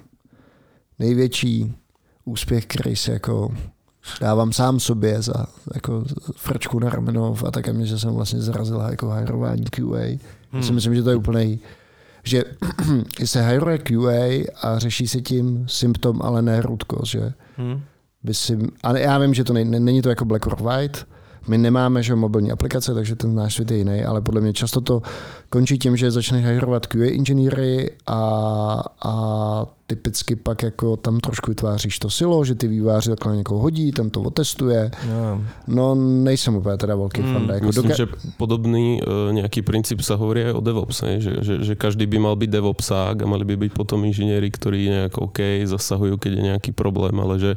[0.98, 1.74] největší
[2.24, 3.54] úspěch, který se jako
[4.20, 6.04] dávám sám sobě za jako
[6.36, 9.98] frčku na rameno a tak mě, že jsem vlastně zarazil jako hajrování QA.
[10.00, 10.18] Hmm.
[10.52, 11.60] Já si myslím, že to je úplný
[12.24, 12.44] že
[13.24, 17.80] se hajruje QA a řeší se tím symptom, ale ne rudko, že hmm.
[18.22, 21.06] by si, a já vím, že to není, není to jako black or white,
[21.48, 24.80] my nemáme že mobilní aplikace, takže ten náš svět je jiný, ale podle mě často
[24.80, 25.02] to
[25.50, 31.98] končí tím, že začneš hajrovat QA inženýry a, a typicky pak jako tam trošku vytváříš
[31.98, 34.90] to silo, že ty výváři takhle někoho hodí, ten to otestuje.
[35.08, 35.94] No, no
[36.24, 37.48] nejsem úplně teda velký mm, fan.
[37.52, 38.06] Jako myslím, doka- že
[38.36, 41.20] podobný uh, nějaký princip se hovorí o DevOps, ne?
[41.20, 44.88] Že, že, že, každý by mal být DevOpsák a mali by být potom inženýri, ktorí
[44.88, 47.56] nějak OK, zasahují, keď je nějaký problém, ale že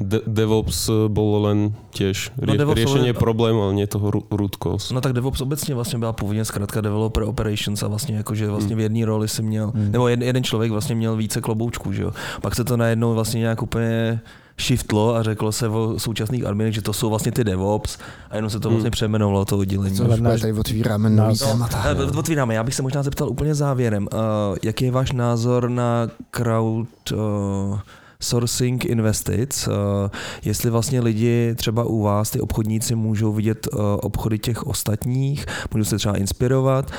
[0.00, 3.12] de- DevOps bylo len těž no, rie- řešení ale...
[3.12, 4.90] problému, ale nie toho rudkos.
[4.90, 8.76] No tak DevOps obecně vlastně byla původně zkrátka Developer Operations a vlastně jako, že vlastně
[8.76, 9.92] v jedné roli si měl, mm.
[9.92, 11.92] nebo jeden, jeden člověk vlastně měl více kloboučů kroužků.
[11.92, 12.12] Že jo?
[12.42, 14.20] Pak se to najednou vlastně nějak úplně
[14.60, 17.98] shiftlo a řeklo se o současných adminech, že to jsou vlastně ty DevOps
[18.30, 18.90] a jenom se to vlastně hmm.
[18.90, 19.96] přejmenovalo to oddělení.
[19.96, 21.94] Co náš, tady otvíráme nový no, témata.
[21.94, 22.54] No, otvíráme.
[22.54, 24.08] Já bych se možná zeptal úplně závěrem.
[24.12, 24.18] Uh,
[24.62, 27.78] jaký je váš názor na crowd uh,
[28.20, 30.10] sourcing investic, eh,
[30.44, 35.84] jestli vlastně lidi třeba u vás, ty obchodníci, můžou vidět eh, obchody těch ostatních, můžou
[35.84, 36.90] se třeba inspirovat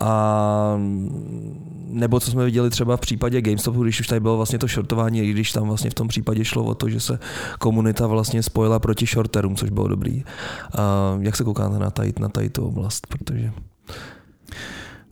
[0.00, 0.78] a
[1.86, 5.20] nebo co jsme viděli třeba v případě GameStopu, když už tady bylo vlastně to shortování,
[5.20, 7.18] i když tam vlastně v tom případě šlo o to, že se
[7.58, 10.24] komunita vlastně spojila proti shorterům, což bylo dobrý.
[10.78, 13.52] A jak se koukáte na tady, na tady tu oblast, protože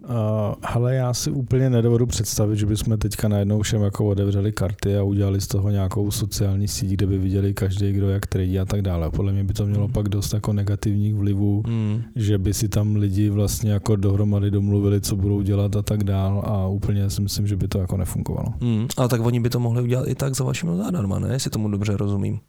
[0.05, 4.97] Uh, hele, já si úplně nedovedu představit, že bychom teďka najednou všem jako otevřeli karty
[4.97, 8.65] a udělali z toho nějakou sociální síť, kde by viděli každý, kdo jak tradí a
[8.65, 9.11] tak dále.
[9.11, 9.93] Podle mě by to mělo mm.
[9.93, 12.03] pak dost jako negativních vlivů, mm.
[12.17, 16.43] že by si tam lidi vlastně jako dohromady domluvili, co budou dělat a tak dál
[16.47, 18.49] a úplně si myslím, že by to jako nefungovalo.
[18.61, 18.87] Mm.
[18.97, 21.33] Ale tak oni by to mohli udělat i tak za vašimi zádarma, ne?
[21.33, 22.41] Jestli tomu dobře rozumím.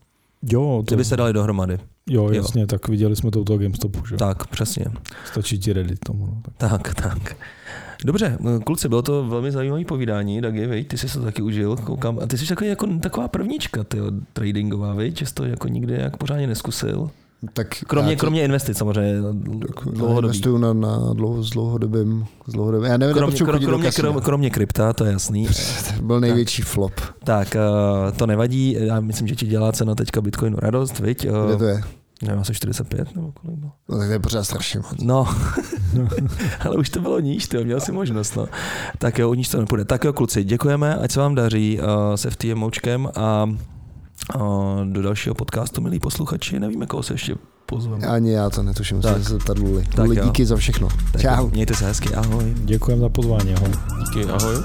[0.52, 0.95] Jo, to...
[0.95, 1.78] Kdyby se dali dohromady.
[2.10, 2.68] Jo, jasně, jo.
[2.68, 4.15] tak viděli jsme to u toho GameStopu, že?
[4.15, 4.86] Tak, přesně.
[5.26, 6.26] Stačí ti Reddit tomu.
[6.26, 6.72] No, tak.
[6.72, 7.36] tak, tak.
[8.06, 12.20] Dobře, kluci, bylo to velmi zajímavé povídání, Dagi, vej, ty jsi to taky užil, koukám.
[12.24, 13.98] A ty jsi takový, jako, taková prvnička, ty
[14.34, 17.11] tradingová, vej, často jako nikdy jak pořádně neskusil.
[17.53, 19.22] Tak kromě, to, kromě investic samozřejmě
[19.91, 20.28] dlouhodobý.
[20.28, 22.91] Investuju na, na dlouho, s dlouhodobým, s dlouhodobým.
[22.91, 25.48] Já nevím, kromě, kromě, kromě, kromě, kromě krypta, to je jasný.
[25.98, 26.94] to byl největší tak, flop.
[27.24, 31.30] Tak, uh, to nevadí, já myslím, že ti dělá cena teďka Bitcoinu radost, viď?
[31.30, 31.82] Uh, Kde to je?
[32.24, 33.72] Nevím, asi 45 nebo kolik bylo.
[33.90, 35.02] No tak to je pořád strašně moc.
[35.02, 35.28] No,
[36.60, 38.48] ale už to bylo níž, ty měl si možnost, no.
[38.98, 39.86] Tak jo, u níž to nepůjde.
[39.86, 43.49] Tak jo, kluci, děkujeme, ať se vám daří uh, se FTMOčkem a
[44.84, 47.36] do dalšího podcastu, milí posluchači, nevíme, koho se ještě
[47.66, 48.08] pozveme.
[48.08, 49.24] Ani já to netuším, tak.
[49.24, 49.84] se zeptat Luli.
[49.95, 50.88] Tak Luli, díky za všechno.
[51.12, 51.50] Tak Čau.
[51.50, 52.54] Mějte se hezky, ahoj.
[52.58, 53.70] Děkujeme za pozvání, ahoj.
[54.00, 54.56] Díky, ahoj.